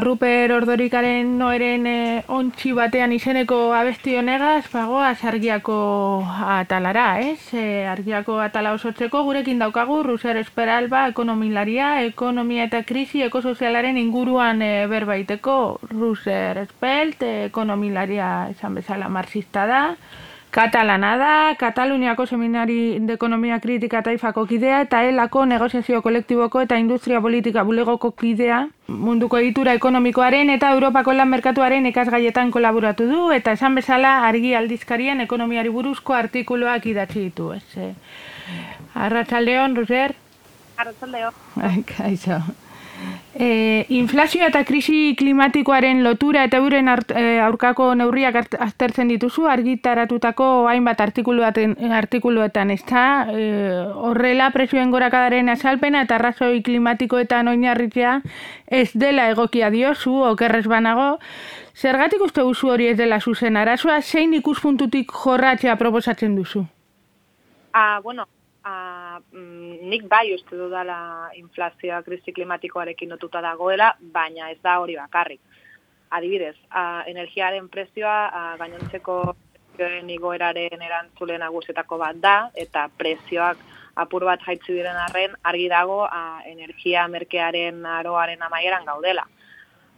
Ruper 0.00 0.52
Ordorikaren 0.56 1.34
noeren 1.38 1.86
e, 1.86 2.22
ontsi 2.32 2.70
batean 2.72 3.12
izeneko 3.12 3.58
abesti 3.76 4.14
honegaz, 4.16 4.64
bagoaz 4.72 5.18
argiako 5.28 5.76
atalara, 6.54 7.04
ez? 7.20 7.52
E, 7.52 7.84
argiako 7.90 8.38
atala 8.40 8.72
osotzeko 8.78 9.22
gurekin 9.26 9.60
daukagu, 9.60 9.98
Ruser 10.06 10.40
Esperalba, 10.40 11.04
ekonomilaria, 11.12 11.90
ekonomia 12.08 12.64
eta 12.70 12.80
krisi 12.88 13.20
ekosozialaren 13.28 14.00
inguruan 14.00 14.64
e, 14.64 14.72
berbaiteko, 14.88 15.58
Ruser 15.92 16.64
Espelt, 16.64 17.20
e, 17.20 17.46
ekonomilaria 17.50 18.30
esan 18.56 18.80
bezala 18.80 19.12
marxista 19.12 19.68
da, 19.68 19.84
Katalana 20.50 21.16
da, 21.16 21.54
Kataluniako 21.54 22.26
Seminari 22.26 22.98
de 22.98 23.12
Ekonomia 23.12 23.60
Kritika 23.60 24.02
Taifako 24.02 24.46
kidea 24.46 24.80
eta 24.82 25.04
elako 25.06 25.44
negoziazio 25.46 26.02
kolektiboko 26.02 26.60
eta 26.60 26.78
industria 26.78 27.20
politika 27.20 27.62
bulegoko 27.62 28.10
kidea 28.10 28.64
munduko 28.88 29.38
editura 29.38 29.74
ekonomikoaren 29.78 30.50
eta 30.50 30.72
Europako 30.74 31.12
lan 31.14 31.30
merkatuaren 31.30 31.86
ikasgaietan 31.86 32.50
kolaboratu 32.50 33.06
du 33.06 33.28
eta 33.30 33.52
esan 33.52 33.78
bezala 33.78 34.16
argi 34.26 34.56
aldizkarien 34.58 35.20
ekonomiari 35.20 35.70
buruzko 35.70 36.18
artikuluak 36.18 36.86
idatzi 36.86 37.28
ditu. 37.28 37.52
Ez, 37.52 37.62
eh? 37.76 37.94
Arratxaldeon, 38.94 39.76
Ruzer? 39.76 40.16
Arratxaldeon. 40.76 41.86
Kaixo. 41.94 42.42
E, 43.32 43.86
inflazio 43.94 44.42
eta 44.44 44.64
krisi 44.66 45.14
klimatikoaren 45.16 46.02
lotura 46.02 46.42
eta 46.44 46.58
euren 46.58 46.88
e, 46.90 47.38
aurkako 47.40 47.92
neurriak 47.94 48.36
aztertzen 48.58 49.08
dituzu 49.08 49.46
argitaratutako 49.48 50.66
hainbat 50.68 51.00
artikuluetan, 51.00 51.76
artikuluetan 51.94 52.74
ez 52.74 52.82
da 52.90 53.04
e, 53.30 53.46
horrela 53.94 54.50
presioen 54.50 54.90
gorakadaren 54.90 55.48
azalpena 55.48 56.02
eta 56.02 56.18
arrazoi 56.18 56.60
klimatikoetan 56.66 57.48
oinarritzea 57.54 58.18
ez 58.66 58.90
dela 58.94 59.30
egokia 59.30 59.70
diozu 59.70 60.18
okerrez 60.32 60.66
banago. 60.66 61.14
Zergatik 61.74 62.20
uste 62.26 62.42
guzu 62.42 62.74
hori 62.74 62.90
ez 62.90 62.96
dela 62.98 63.20
zuzen, 63.20 63.56
arazoa? 63.56 64.02
Zein 64.02 64.34
ikuspuntutik 64.34 65.14
jorratzea 65.22 65.76
proposatzen 65.80 66.34
duzu? 66.36 66.66
Ah, 67.72 68.00
bueno, 68.02 68.26
a, 68.64 69.09
mm, 69.18 69.88
nik 69.90 70.06
bai 70.08 70.34
uste 70.34 70.56
dudala 70.56 71.30
inflazioa 71.38 72.02
krisi 72.06 72.32
klimatikoarekin 72.32 73.08
notuta 73.08 73.40
dagoela, 73.44 73.94
baina 74.00 74.50
ez 74.50 74.58
da 74.62 74.78
hori 74.80 74.96
bakarrik. 74.96 75.40
Adibidez, 76.10 76.56
a, 76.70 77.02
energiaren 77.06 77.68
prezioa 77.68 78.16
a, 78.28 78.42
gainontzeko 78.58 79.20
igoeraren 79.80 80.82
erantzule 80.82 81.38
nagusetako 81.38 81.98
bat 81.98 82.16
da, 82.20 82.34
eta 82.54 82.88
prezioak 82.98 83.58
apur 83.96 84.24
bat 84.28 84.42
jaitzi 84.46 84.74
diren 84.74 84.96
arren, 85.06 85.36
argi 85.44 85.68
dago 85.68 86.02
a, 86.04 86.42
energia 86.46 87.06
merkearen 87.08 87.86
aroaren 87.86 88.42
amaieran 88.42 88.84
gaudela. 88.84 89.26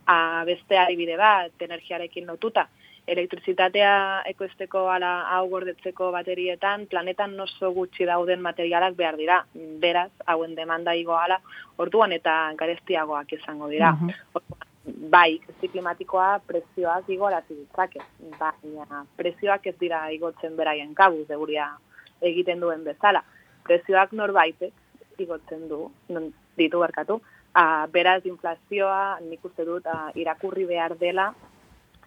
A, 0.06 0.44
beste 0.44 0.78
adibide 0.78 1.16
bat, 1.16 1.52
energiarekin 1.60 2.26
notuta, 2.26 2.68
elektrizitatea 3.12 3.92
ekoizteko 4.30 4.86
ala 4.90 5.12
hau 5.34 5.44
gordetzeko 5.50 6.10
baterietan 6.14 6.86
planetan 6.90 7.38
oso 7.44 7.72
gutxi 7.76 8.06
dauden 8.08 8.42
materialak 8.44 8.96
behar 8.98 9.18
dira. 9.20 9.38
Beraz, 9.84 10.10
hauen 10.26 10.54
demanda 10.58 10.94
igo 10.98 11.16
ala, 11.18 11.38
orduan 11.82 12.12
eta 12.16 12.36
garestiagoak 12.58 13.34
izango 13.38 13.68
dira. 13.72 13.92
Bai, 15.12 15.38
krisi 15.44 15.70
klimatikoa 15.74 16.40
prezioak 16.46 17.10
igorazi 17.14 17.54
ditzake, 17.54 18.02
baina 18.38 19.04
prezioak 19.16 19.68
ez 19.70 19.76
dira 19.78 20.08
igotzen 20.10 20.56
beraien 20.58 20.94
kabu, 20.98 21.22
seguria 21.28 21.68
egiten 22.20 22.60
duen 22.64 22.82
bezala. 22.84 23.22
Prezioak 23.62 24.16
norbaitek 24.18 25.22
igotzen 25.22 25.68
du, 25.70 25.84
ditu 26.58 26.82
barkatu, 26.82 27.20
a, 27.54 27.86
beraz 27.92 28.22
inflazioa 28.26 29.20
nik 29.22 29.44
uste 29.46 29.64
dut 29.68 29.86
a, 29.86 30.10
irakurri 30.18 30.66
behar 30.66 30.96
dela 30.98 31.30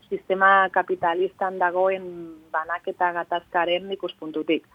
sistema 0.09 0.69
kapitalistan 0.71 1.59
dagoen 1.59 2.05
banaketa 2.51 3.11
gatazkaren 3.19 3.91
ikuspuntutik. 3.97 4.65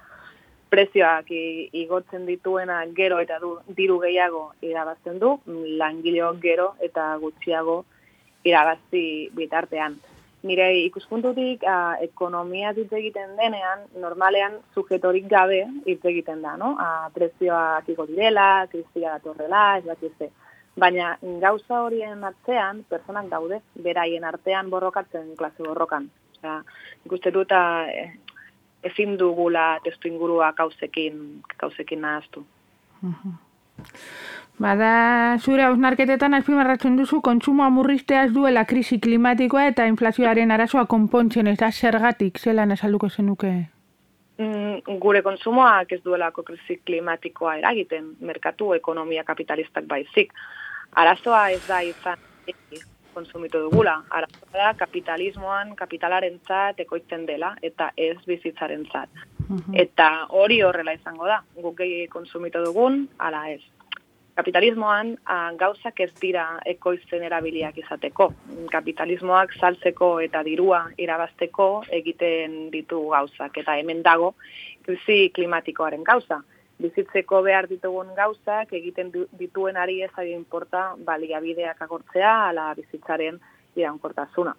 Prezioak 0.70 1.30
igotzen 1.30 2.26
dituena 2.26 2.84
gero 2.94 3.18
eta 3.18 3.40
du, 3.42 3.56
diru 3.76 3.98
gehiago 4.04 4.52
irabazten 4.62 5.18
du, 5.18 5.34
langileo 5.80 6.30
gero 6.42 6.74
eta 6.80 7.16
gutxiago 7.22 7.84
irabazi 8.44 9.30
bitartean. 9.34 9.98
Nire 10.46 10.70
ikuspuntutik 10.86 11.66
a, 11.68 11.96
ekonomia 12.00 12.70
hitz 12.72 12.92
egiten 12.96 13.34
denean, 13.36 13.82
normalean 14.00 14.54
sujetorik 14.74 15.26
gabe 15.28 15.66
hitz 15.84 16.00
egiten 16.08 16.40
da, 16.40 16.54
no? 16.56 16.76
A, 16.80 17.10
prezioak 17.12 17.90
igo 17.92 18.06
direla, 18.08 18.66
krizia 18.72 19.18
datorrela, 19.18 19.64
ez 19.76 19.84
bat 19.84 20.06
Baina 20.78 21.16
gauza 21.42 21.82
horien 21.82 22.24
atzean, 22.24 22.84
personak 22.88 23.28
daude, 23.28 23.60
beraien 23.74 24.24
artean 24.24 24.70
borrokatzen 24.70 25.34
klase 25.36 25.62
borrokan. 25.66 26.08
Osea, 26.36 26.60
ikuste 27.06 27.32
dut 27.34 27.52
e, 27.52 28.04
ezin 28.86 29.16
dugula 29.18 29.80
testu 29.84 30.08
ingurua 30.08 30.52
kauzekin, 30.52 31.42
kauzekin 31.56 32.00
nahaztu. 32.00 32.44
Bada, 34.60 35.38
zure 35.40 35.64
hausnarketetan 35.64 36.36
azpimarratzen 36.36 36.96
duzu 36.96 37.22
kontsumo 37.24 37.64
amurristea 37.64 38.24
ez 38.28 38.32
duela 38.32 38.66
krisi 38.68 39.00
klimatikoa 39.00 39.66
eta 39.72 39.86
inflazioaren 39.88 40.50
arazoa 40.52 40.84
konpontzen 40.86 41.48
ez 41.48 41.58
da 41.58 41.70
zergatik 41.72 42.38
zelan 42.38 42.76
esalduko 42.76 43.08
zenuke? 43.08 43.52
Mm, 44.40 44.96
gure 45.02 45.20
konsumoak 45.20 45.90
ez 45.92 46.00
duelako 46.04 46.42
krisi 46.46 46.78
klimatikoa 46.86 47.58
eragiten, 47.60 48.14
merkatu 48.24 48.72
ekonomia 48.72 49.24
kapitalistak 49.28 49.84
baizik. 49.90 50.32
Arazoa 50.96 51.42
ez 51.52 51.60
da 51.66 51.82
izan 51.84 52.22
konsumitu 53.14 53.60
dugula. 53.66 53.98
Arazoa 54.08 54.54
da 54.54 54.70
kapitalismoan 54.78 55.74
kapitalaren 55.76 56.38
zat 56.48 56.80
ekoitzen 56.80 57.26
dela 57.28 57.52
eta 57.62 57.90
ez 57.96 58.16
bizitzaren 58.26 58.86
zat. 58.92 59.10
Mhm. 59.48 59.76
Eta 59.84 60.08
hori 60.28 60.62
horrela 60.62 60.96
izango 60.96 61.26
da. 61.26 61.42
Guk 61.60 61.76
gehi 61.82 62.06
konsumitu 62.08 62.64
dugun, 62.64 63.08
ala 63.18 63.48
ez. 63.50 63.60
Kapitalismoan 64.40 65.18
a, 65.28 65.52
gauzak 65.60 65.98
ez 66.00 66.12
dira 66.16 66.44
ekoizten 66.64 67.26
erabiliak 67.26 67.76
izateko. 67.82 68.30
Kapitalismoak 68.72 69.50
saltzeko 69.58 70.06
eta 70.24 70.40
dirua 70.46 70.78
irabazteko 70.96 71.66
egiten 71.92 72.54
ditu 72.72 73.02
gauzak. 73.10 73.58
Eta 73.60 73.74
hemen 73.76 74.00
dago, 74.06 74.30
krisi 74.86 75.26
klimatikoaren 75.36 76.06
gauza 76.08 76.38
bizitzeko 76.80 77.42
behar 77.44 77.68
ditugun 77.68 78.14
gauzak 78.16 78.72
egiten 78.78 79.10
dituen 79.36 79.76
ari 79.76 79.98
ez 80.06 80.12
ari 80.16 80.32
inporta 80.32 80.94
baliabideak 81.10 81.82
agortzea 81.84 82.30
ala 82.46 82.70
bizitzaren 82.78 83.36
iraunkortasuna. 83.76 84.54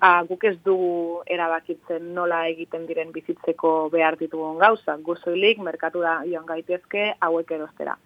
A, 0.00 0.22
guk 0.30 0.46
ez 0.48 0.56
dugu 0.64 1.20
erabakitzen 1.36 2.08
nola 2.16 2.46
egiten 2.54 2.88
diren 2.88 3.12
bizitzeko 3.12 3.74
behar 3.92 4.16
ditugun 4.22 4.56
gauzak, 4.64 5.04
guzoilik 5.10 5.60
merkatura 5.68 6.22
joan 6.32 6.48
gaitezke 6.48 7.10
hauek 7.20 7.54
erostera. 7.58 7.98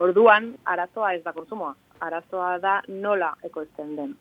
Orduan, 0.00 0.54
arazoa 0.64 1.12
ez 1.12 1.20
da 1.24 1.32
konsumoa, 1.36 1.74
arazoa 2.00 2.54
da 2.58 2.78
nola 2.88 3.34
ekoizten 3.44 3.90
den. 3.98 4.14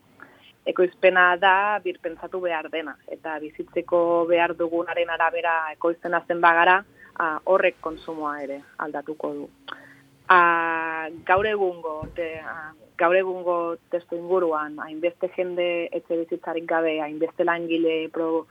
Ekoizpena 0.67 1.37
da 1.39 1.53
birpentsatu 1.83 2.41
behar 2.43 2.67
dena, 2.73 2.97
eta 3.07 3.37
bizitzeko 3.39 4.01
behar 4.27 4.53
dugunaren 4.59 5.09
arabera 5.15 5.53
ekoizten 5.71 6.17
azten 6.19 6.41
bagara, 6.43 6.81
a, 7.15 7.29
horrek 7.53 7.79
konsumoa 7.85 8.33
ere 8.43 8.59
aldatuko 8.85 9.31
du. 9.37 9.47
A, 10.27 10.41
gaur 11.25 11.47
egungo, 11.47 11.95
te, 12.15 12.27
a, 12.43 12.73
gaur 12.99 13.15
egungo 13.15 13.55
testu 13.95 14.19
inguruan, 14.19 14.75
hainbeste 14.83 15.31
jende 15.37 15.69
etxe 15.95 16.19
bizitzarik 16.25 16.67
gabe, 16.67 16.97
hainbeste 17.05 17.47
langile 17.47 18.01
pro, 18.11 18.47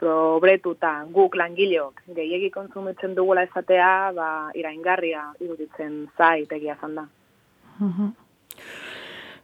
probretuta, 0.00 0.92
guk 1.12 1.36
langileok, 1.36 2.02
gehiegi 2.16 2.50
konsumitzen 2.54 3.14
dugula 3.18 3.44
esatea, 3.48 3.92
ba, 4.16 4.28
iraingarria 4.56 5.26
iruditzen 5.44 6.06
zait 6.16 6.52
egia 6.56 6.76
da. 6.96 7.06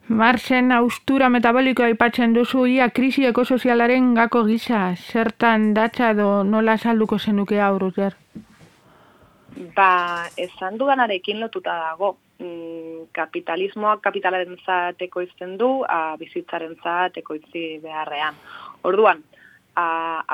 Marxen 0.09 0.71
austura 0.73 1.29
metabolikoa 1.29 1.87
aipatzen 1.91 2.35
duzu 2.35 2.67
ia 2.71 2.89
krisi 2.91 3.25
ekosozialaren 3.27 4.15
gako 4.15 4.45
gisa, 4.47 4.95
zertan 4.95 5.73
datza 5.75 6.11
edo 6.15 6.45
nola 6.45 6.77
salduko 6.79 7.19
zenuke 7.19 7.61
aurruzer? 7.61 8.15
Ba, 9.75 10.29
esan 10.37 10.79
dudanarekin 10.79 11.41
lotuta 11.41 11.75
dago. 11.89 12.17
Mm, 12.39 13.09
kapitalismoak 13.17 14.03
kapitalaren 14.05 14.59
zateko 14.67 15.23
izten 15.25 15.57
du, 15.57 15.71
a, 15.89 16.17
bizitzaren 16.21 16.75
zateko 16.83 17.35
izi 17.39 17.79
beharrean. 17.81 18.37
Orduan, 18.85 19.23
a, 19.77 19.87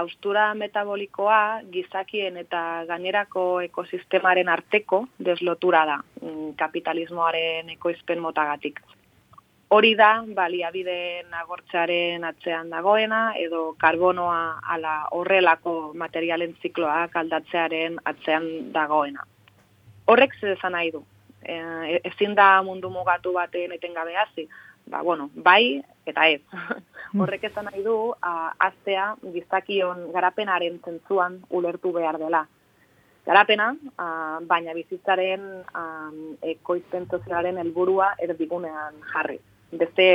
austura 0.03 0.55
metabolikoa 0.55 1.61
gizakien 1.74 2.36
eta 2.36 2.62
gainerako 2.88 3.45
ekosistemaren 3.68 4.49
arteko 4.49 5.05
deslotura 5.18 5.84
da 5.86 6.01
mm, 6.22 6.55
kapitalismoaren 6.57 7.70
ekoizpen 7.76 8.22
motagatik 8.22 8.80
hori 9.72 9.95
da 9.97 10.11
baliabide 10.36 10.97
nagortzaren 11.32 12.24
atzean 12.28 12.68
dagoena 12.72 13.20
edo 13.40 13.62
karbonoa 13.80 14.40
ala 14.74 14.97
horrelako 15.16 15.74
materialen 16.03 16.53
zikloak 16.61 17.16
aldatzearen 17.16 17.97
atzean 18.11 18.49
dagoena. 18.74 19.24
Horrek 20.12 20.36
zer 20.40 20.53
esan 20.59 20.76
nahi 20.76 20.93
du. 20.93 21.01
E, 21.43 21.57
ezin 22.11 22.36
da 22.36 22.51
mundu 22.66 22.90
mugatu 22.93 23.32
baten 23.38 23.72
etengabe 23.78 24.18
hasi. 24.24 24.47
Ba, 24.87 25.03
bueno, 25.03 25.30
bai 25.35 25.83
eta 26.07 26.28
ez. 26.28 26.41
Horrek 27.20 27.45
esan 27.51 27.68
nahi 27.68 27.83
du, 27.85 28.14
a, 28.22 28.53
aztea 28.59 29.12
gizakion 29.35 30.11
garapenaren 30.12 30.80
zentzuan 30.85 31.41
ulertu 31.51 31.93
behar 31.93 32.18
dela. 32.18 32.47
Garapena, 33.26 33.70
a, 33.99 34.41
baina 34.49 34.74
bizitzaren 34.74 35.47
a, 35.74 35.85
ekoizpen 36.55 37.07
sozialaren 37.11 37.61
helburua 37.62 38.14
erdigunean 38.18 38.99
jarri. 39.12 39.39
Beste, 39.72 40.07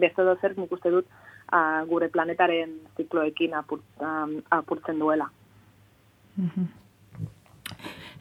beste 0.00 0.24
dozer 0.24 0.54
nik 0.56 0.72
uste 0.72 0.92
dut 0.92 1.10
a, 1.48 1.82
gure 1.88 2.08
planetaren 2.12 2.78
zikloekin 2.96 3.58
apur, 3.58 3.82
apurtzen 4.50 5.02
duela. 5.02 5.28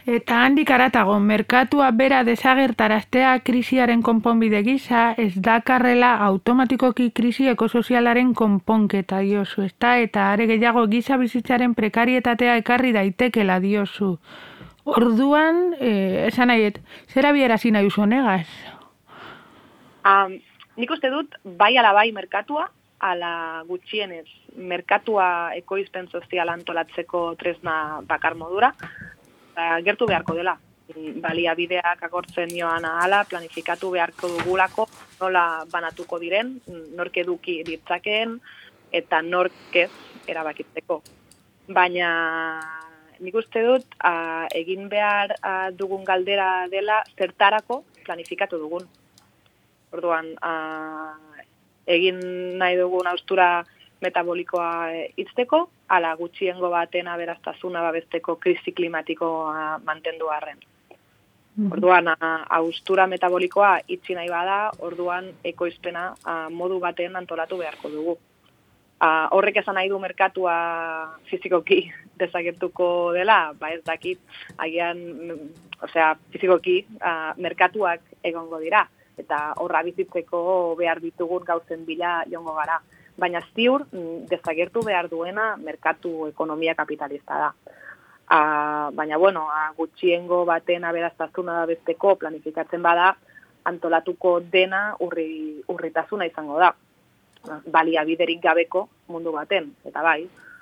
Eta 0.03 0.41
handik 0.43 0.67
aratago, 0.67 1.13
merkatua 1.23 1.85
bera 1.95 2.25
desagertaraztea 2.27 3.37
krisiaren 3.39 4.01
konponbide 4.03 4.59
gisa, 4.65 5.13
ez 5.15 5.31
dakarrela 5.39 6.17
automatikoki 6.25 7.11
krisi 7.15 7.47
ekosozialaren 7.47 8.33
konponketa 8.35 9.21
diozu, 9.23 9.63
ezta? 9.63 9.93
Eta 10.03 10.25
are 10.33 10.47
gehiago 10.49 10.83
giza 10.91 11.15
bizitzaren 11.21 11.71
prekarietatea 11.73 12.57
ekarri 12.59 12.91
daitekela 12.91 13.61
diozu. 13.63 14.17
Orduan, 14.83 15.71
eh, 15.79 16.27
esan 16.27 16.51
nahi, 16.51 16.73
zera 17.07 17.31
biera 17.31 17.57
zina 17.57 17.81
duzu 17.81 18.05
negaz? 18.05 18.47
Um, 20.03 20.35
nik 20.75 20.91
uste 20.91 21.09
dut, 21.15 21.39
bai 21.45 21.77
ala 21.77 21.93
bai 21.93 22.09
merkatua, 22.11 22.67
ala 22.99 23.63
gutxienez, 23.71 24.27
merkatua 24.57 25.55
ekoizpen 25.55 26.09
sozial 26.11 26.49
antolatzeko 26.49 27.35
tresna 27.39 28.01
bakar 28.03 28.35
modura, 28.35 28.73
ba, 29.55 29.79
gertu 29.81 30.07
beharko 30.09 30.35
dela. 30.37 30.57
Baliabideak 30.93 32.03
agortzen 32.03 32.51
joan 32.51 32.85
ahala, 32.85 33.23
planifikatu 33.29 33.93
beharko 33.95 34.29
dugulako, 34.35 34.87
nola 35.21 35.63
banatuko 35.71 36.19
diren, 36.19 36.57
nork 36.97 37.17
eduki 37.17 37.61
ditzakeen, 37.65 38.35
eta 38.91 39.21
nork 39.23 39.77
ez 39.79 39.89
erabakitzeko. 40.29 40.99
Baina 41.73 42.09
nik 43.23 43.35
uste 43.39 43.63
dut, 43.63 43.95
a, 44.03 44.45
egin 44.53 44.89
behar 44.91 45.37
a, 45.41 45.71
dugun 45.71 46.03
galdera 46.03 46.67
dela, 46.71 46.99
zertarako 47.17 47.83
planifikatu 48.03 48.59
dugun. 48.59 48.85
Orduan, 49.95 50.33
a, 50.43 51.15
egin 51.87 52.19
nahi 52.59 52.77
dugun 52.79 53.07
austura 53.07 53.63
metabolikoa 54.03 54.69
hitzteko, 55.15 55.63
ala 55.95 56.13
gutxiengo 56.19 56.69
baten 56.73 57.07
aberaztasuna 57.07 57.81
babesteko 57.85 58.35
krisi 58.41 58.71
klimatikoa 58.71 59.79
mantendu 59.85 60.29
arren. 60.33 60.61
Orduan, 61.69 62.09
austura 62.49 63.05
metabolikoa 63.07 63.75
itzi 63.87 64.15
nahi 64.17 64.29
bada, 64.29 64.71
orduan 64.81 65.27
ekoizpena 65.45 66.07
modu 66.49 66.79
baten 66.81 67.15
antolatu 67.15 67.59
beharko 67.61 67.91
dugu. 67.93 68.15
A, 69.03 69.27
horrek 69.35 69.59
esan 69.61 69.77
nahi 69.77 69.91
du 69.91 69.99
merkatua 69.99 70.55
fizikoki 71.29 71.83
dezagertuko 72.21 72.87
dela, 73.13 73.53
ba 73.59 73.69
ez 73.75 73.83
dakit, 73.85 74.19
agian, 74.57 74.97
osea, 75.83 76.13
fizikoki 76.33 76.79
a, 77.01 77.33
merkatuak 77.37 78.01
egongo 78.23 78.61
dira, 78.63 78.87
eta 79.21 79.53
horra 79.61 79.83
bizitzeko 79.85 80.41
behar 80.79 81.01
ditugun 81.03 81.45
gauzen 81.45 81.85
bila 81.85 82.23
jongo 82.31 82.55
gara 82.57 82.79
baina 83.17 83.41
ziur 83.53 83.85
mm, 83.91 84.25
dezagertu 84.29 84.83
behar 84.85 85.09
duena 85.09 85.55
merkatu 85.57 86.27
ekonomia 86.27 86.75
kapitalista 86.75 87.37
da. 87.37 87.51
A, 88.33 88.89
baina, 88.93 89.17
bueno, 89.17 89.47
a, 89.51 89.71
gutxiengo 89.77 90.43
baten 90.45 90.85
aberaztazuna 90.85 91.59
da 91.59 91.65
besteko 91.69 92.15
planifikatzen 92.15 92.81
bada, 92.81 93.13
antolatuko 93.65 94.39
dena 94.39 94.95
urri, 94.99 95.61
urritasuna 95.67 96.25
izango 96.25 96.59
da. 96.59 96.73
Balia 97.67 98.05
biderik 98.07 98.39
gabeko 98.41 98.87
mundu 99.11 99.33
baten, 99.35 99.73
eta 99.85 100.01
bai, 100.01 100.21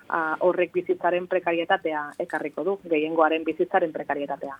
a, 0.09 0.35
horrek 0.47 0.73
bizitzaren 0.73 1.27
prekarietatea 1.27 2.03
ekarriko 2.25 2.65
du, 2.67 2.77
gehiengoaren 2.89 3.45
bizitzaren 3.47 3.93
prekarietatea. 3.93 4.57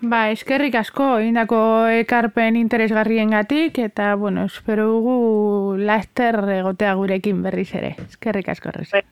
Ba, 0.00 0.30
eskerrik 0.32 0.78
asko, 0.80 1.18
indako 1.20 1.58
ekarpen 1.92 2.56
interesgarriengatik 2.56 3.78
eta, 3.84 4.14
bueno, 4.16 4.46
espero 4.48 4.86
dugu 4.88 5.76
laster 5.76 6.40
egotea 6.56 6.94
gurekin 6.96 7.42
berriz 7.44 7.68
ere. 7.74 7.96
Eskerrik 8.08 8.48
asko, 8.48 8.72
Resi. 8.78 9.04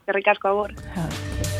Eskerrik 0.00 0.32
asko, 0.32 0.48
agur. 0.48 1.52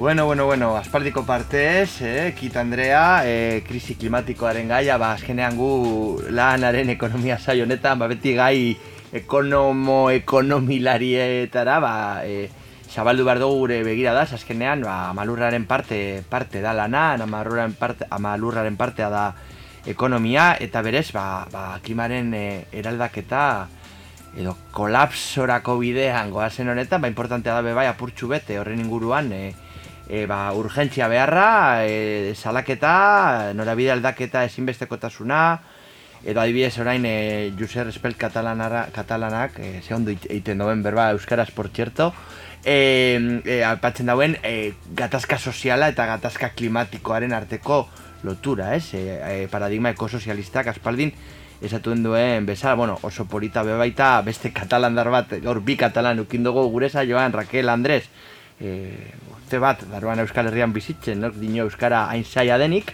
Bueno, 0.00 0.24
bueno, 0.24 0.46
bueno, 0.46 0.78
aspaldiko 0.78 1.26
partez, 1.26 2.00
eh, 2.00 2.34
Kit 2.34 2.56
Andrea, 2.56 3.20
eh, 3.26 3.62
krisi 3.68 3.96
klimatikoaren 3.96 4.66
gaia, 4.66 4.96
ba, 4.96 5.10
azkenean 5.12 5.58
gu 5.58 6.22
lanaren 6.32 6.88
ekonomia 6.88 7.36
saio 7.38 7.66
honetan, 7.66 7.98
ba, 8.00 8.08
beti 8.08 8.32
gai 8.32 8.78
ekonomo, 9.12 10.08
ekonomilarietara, 10.08 11.76
ba, 11.84 11.92
eh, 12.24 12.48
zabaldu 12.88 13.28
behar 13.28 13.42
dugu 13.44 13.58
gure 13.66 13.82
begira 13.84 14.16
da, 14.16 14.24
azkenean, 14.24 14.88
ba, 14.88 15.10
amalurraren 15.10 15.68
parte, 15.68 16.24
parte 16.30 16.64
da 16.64 16.72
lana, 16.72 17.12
amalurraren, 17.20 17.76
parte, 17.76 18.08
amalurraren 18.08 18.80
partea 18.80 19.10
da 19.12 19.34
ekonomia, 19.84 20.54
eta 20.58 20.80
berez, 20.80 21.10
ba, 21.12 21.44
ba, 21.52 21.78
klimaren 21.84 22.32
eh, 22.32 22.64
eraldaketa, 22.72 23.68
edo 24.32 24.56
kolapsorako 24.72 25.76
bidean 25.84 26.30
goazen 26.32 26.72
honetan, 26.72 27.02
ba, 27.04 27.12
importantea 27.12 27.52
da 27.52 27.60
bebai 27.60 27.90
apurtxu 27.92 28.32
bete 28.32 28.56
horren 28.56 28.80
inguruan, 28.80 29.34
eh, 29.36 29.50
e, 30.10 30.26
ba, 30.26 30.50
urgentzia 30.52 31.06
beharra, 31.08 31.86
e, 31.86 32.34
salaketa, 32.34 33.52
norabide 33.54 33.92
aldaketa 33.94 34.42
ezinbestekotasuna, 34.44 35.60
edo 36.26 36.42
adibidez 36.42 36.74
orain 36.82 37.06
e, 37.06 37.52
Juser 37.56 37.86
katalanara, 38.18 38.88
katalanak, 38.92 39.58
e, 39.60 39.80
ze 39.80 39.94
ondo 39.94 40.10
egiten 40.10 40.58
duen 40.58 40.82
berba 40.82 41.12
euskaraz 41.12 41.52
por 41.52 41.70
txerto, 41.70 42.12
e, 42.64 43.40
e, 43.44 43.62
alpatzen 43.62 44.06
dauen 44.06 44.36
e, 44.42 44.74
gatazka 44.98 45.38
soziala 45.38 45.88
eta 45.88 46.06
gatazka 46.06 46.50
klimatikoaren 46.58 47.32
arteko 47.32 47.88
lotura, 48.24 48.74
ez? 48.74 48.92
E, 48.94 49.20
e, 49.22 49.46
paradigma 49.48 49.94
ekosozialistak 49.94 50.66
aspaldin 50.74 51.14
esatuen 51.62 52.02
duen 52.02 52.46
bezala, 52.46 52.74
bueno, 52.74 52.98
oso 53.02 53.26
polita 53.26 53.62
bebaita 53.62 54.20
beste 54.26 54.50
katalandar 54.50 55.10
bat, 55.12 55.38
gaur 55.44 55.60
bi 55.62 55.76
katalan 55.76 56.18
ukindugu 56.20 56.66
gure 56.72 56.90
joan 56.90 57.32
Raquel 57.32 57.68
Andrés, 57.68 58.10
e, 58.60 58.92
urte 59.32 59.58
bat, 59.58 59.82
daruan 59.90 60.20
Euskal 60.20 60.46
Herrian 60.46 60.72
bizitzen, 60.72 61.20
no? 61.20 61.30
dino 61.34 61.64
Euskara 61.64 62.04
hain 62.10 62.24
zaila 62.24 62.58
denik, 62.60 62.92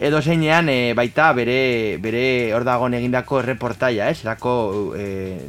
edo 0.00 0.22
zeinean 0.22 0.70
e, 0.70 0.94
baita 0.94 1.32
bere, 1.36 1.98
bere 2.00 2.54
hor 2.54 2.64
dagoen 2.64 2.94
egindako 2.94 3.42
erreportaia, 3.42 4.08
ez? 4.08 4.22
Erako 4.24 4.94
e, 4.96 5.08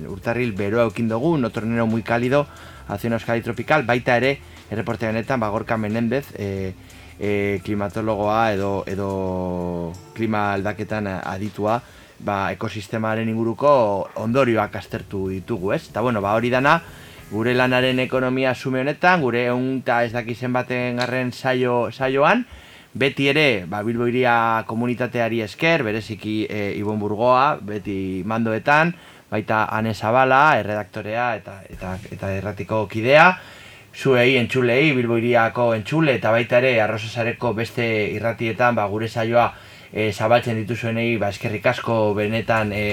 urtarril 0.10 0.56
beroa 0.58 0.90
eukin 0.90 1.08
dugu, 1.08 1.38
no 1.38 1.52
tornero 1.52 1.88
muy 1.88 2.04
cálido, 2.04 2.48
hace 2.88 3.08
una 3.08 3.22
Euskadi 3.22 3.46
tropical, 3.46 3.86
baita 3.86 4.18
ere, 4.18 4.40
erreportaia 4.70 5.14
honetan, 5.14 5.40
bagorka 5.40 5.78
menendez, 5.78 6.26
e, 6.36 6.74
e, 7.20 7.62
klimatologoa 7.64 8.54
edo, 8.54 8.84
edo 8.88 9.94
klima 10.16 10.54
aldaketan 10.54 11.08
aditua, 11.08 11.80
ba, 12.20 12.50
ekosistemaren 12.52 13.30
inguruko 13.32 13.70
ondorioak 14.24 14.76
aztertu 14.76 15.28
ditugu, 15.30 15.74
ez? 15.78 15.86
Eta 15.92 16.02
bueno, 16.02 16.22
ba, 16.26 16.34
hori 16.36 16.50
dana, 16.52 16.80
gure 17.30 17.54
lanaren 17.54 18.00
ekonomia 18.02 18.56
sume 18.56 18.82
honetan, 18.82 19.22
gure 19.22 19.46
egun 19.52 19.80
eta 19.84 20.02
ez 20.06 20.12
dakizen 20.16 20.54
baten 20.54 20.98
garren 20.98 21.32
saio, 21.32 21.92
saioan, 21.92 22.44
beti 22.94 23.30
ere, 23.30 23.66
ba, 23.70 23.84
Bilbo 23.86 24.08
iria 24.10 24.64
komunitateari 24.68 25.44
esker, 25.46 25.84
bereziki 25.86 26.42
e, 26.50 26.64
Ibon 26.80 27.00
Burgoa, 27.00 27.60
beti 27.62 28.24
mandoetan, 28.26 28.96
baita 29.30 29.68
Ane 29.78 29.94
Zabala, 29.94 30.58
erredaktorea 30.58 31.36
eta, 31.38 31.60
eta, 31.70 31.96
eta 32.10 32.32
erratiko 32.34 32.88
kidea, 32.90 33.30
zuei 33.94 34.38
entxulei, 34.40 34.96
Bilbo 34.98 35.20
iriako 35.22 35.76
entxule, 35.78 36.18
eta 36.18 36.32
baita 36.34 36.58
ere, 36.58 36.80
arrozasareko 36.82 37.54
beste 37.54 37.86
irratietan, 38.16 38.74
ba, 38.80 38.88
gure 38.90 39.08
saioa, 39.08 39.52
e, 39.94 40.10
zabaltzen 40.12 40.58
dituzuenei 40.64 41.18
ba, 41.22 41.30
eskerrik 41.30 41.70
asko 41.70 42.00
benetan 42.18 42.74
e, 42.74 42.84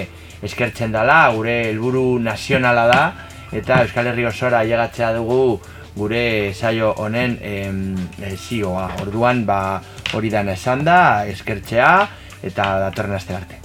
eskertzen 0.44 0.92
dela, 0.92 1.22
gure 1.32 1.56
helburu 1.70 2.18
nazionala 2.20 2.86
da, 2.92 3.02
eta 3.52 3.82
Euskal 3.84 4.10
Herri 4.10 4.26
osora 4.26 4.62
ailegatzea 4.64 5.12
dugu 5.16 5.60
gure 5.96 6.52
saio 6.54 6.92
honen 7.00 7.38
em, 7.40 7.96
eh, 8.20 8.36
zioa. 8.36 8.90
Orduan, 9.02 9.44
ba, 9.48 9.80
hori 10.12 10.30
dan 10.30 10.52
esan 10.52 10.84
da, 10.84 11.26
eskertzea, 11.26 11.92
eta 12.44 12.72
datorren 12.84 13.16
aste 13.16 13.34
arte. 13.34 13.62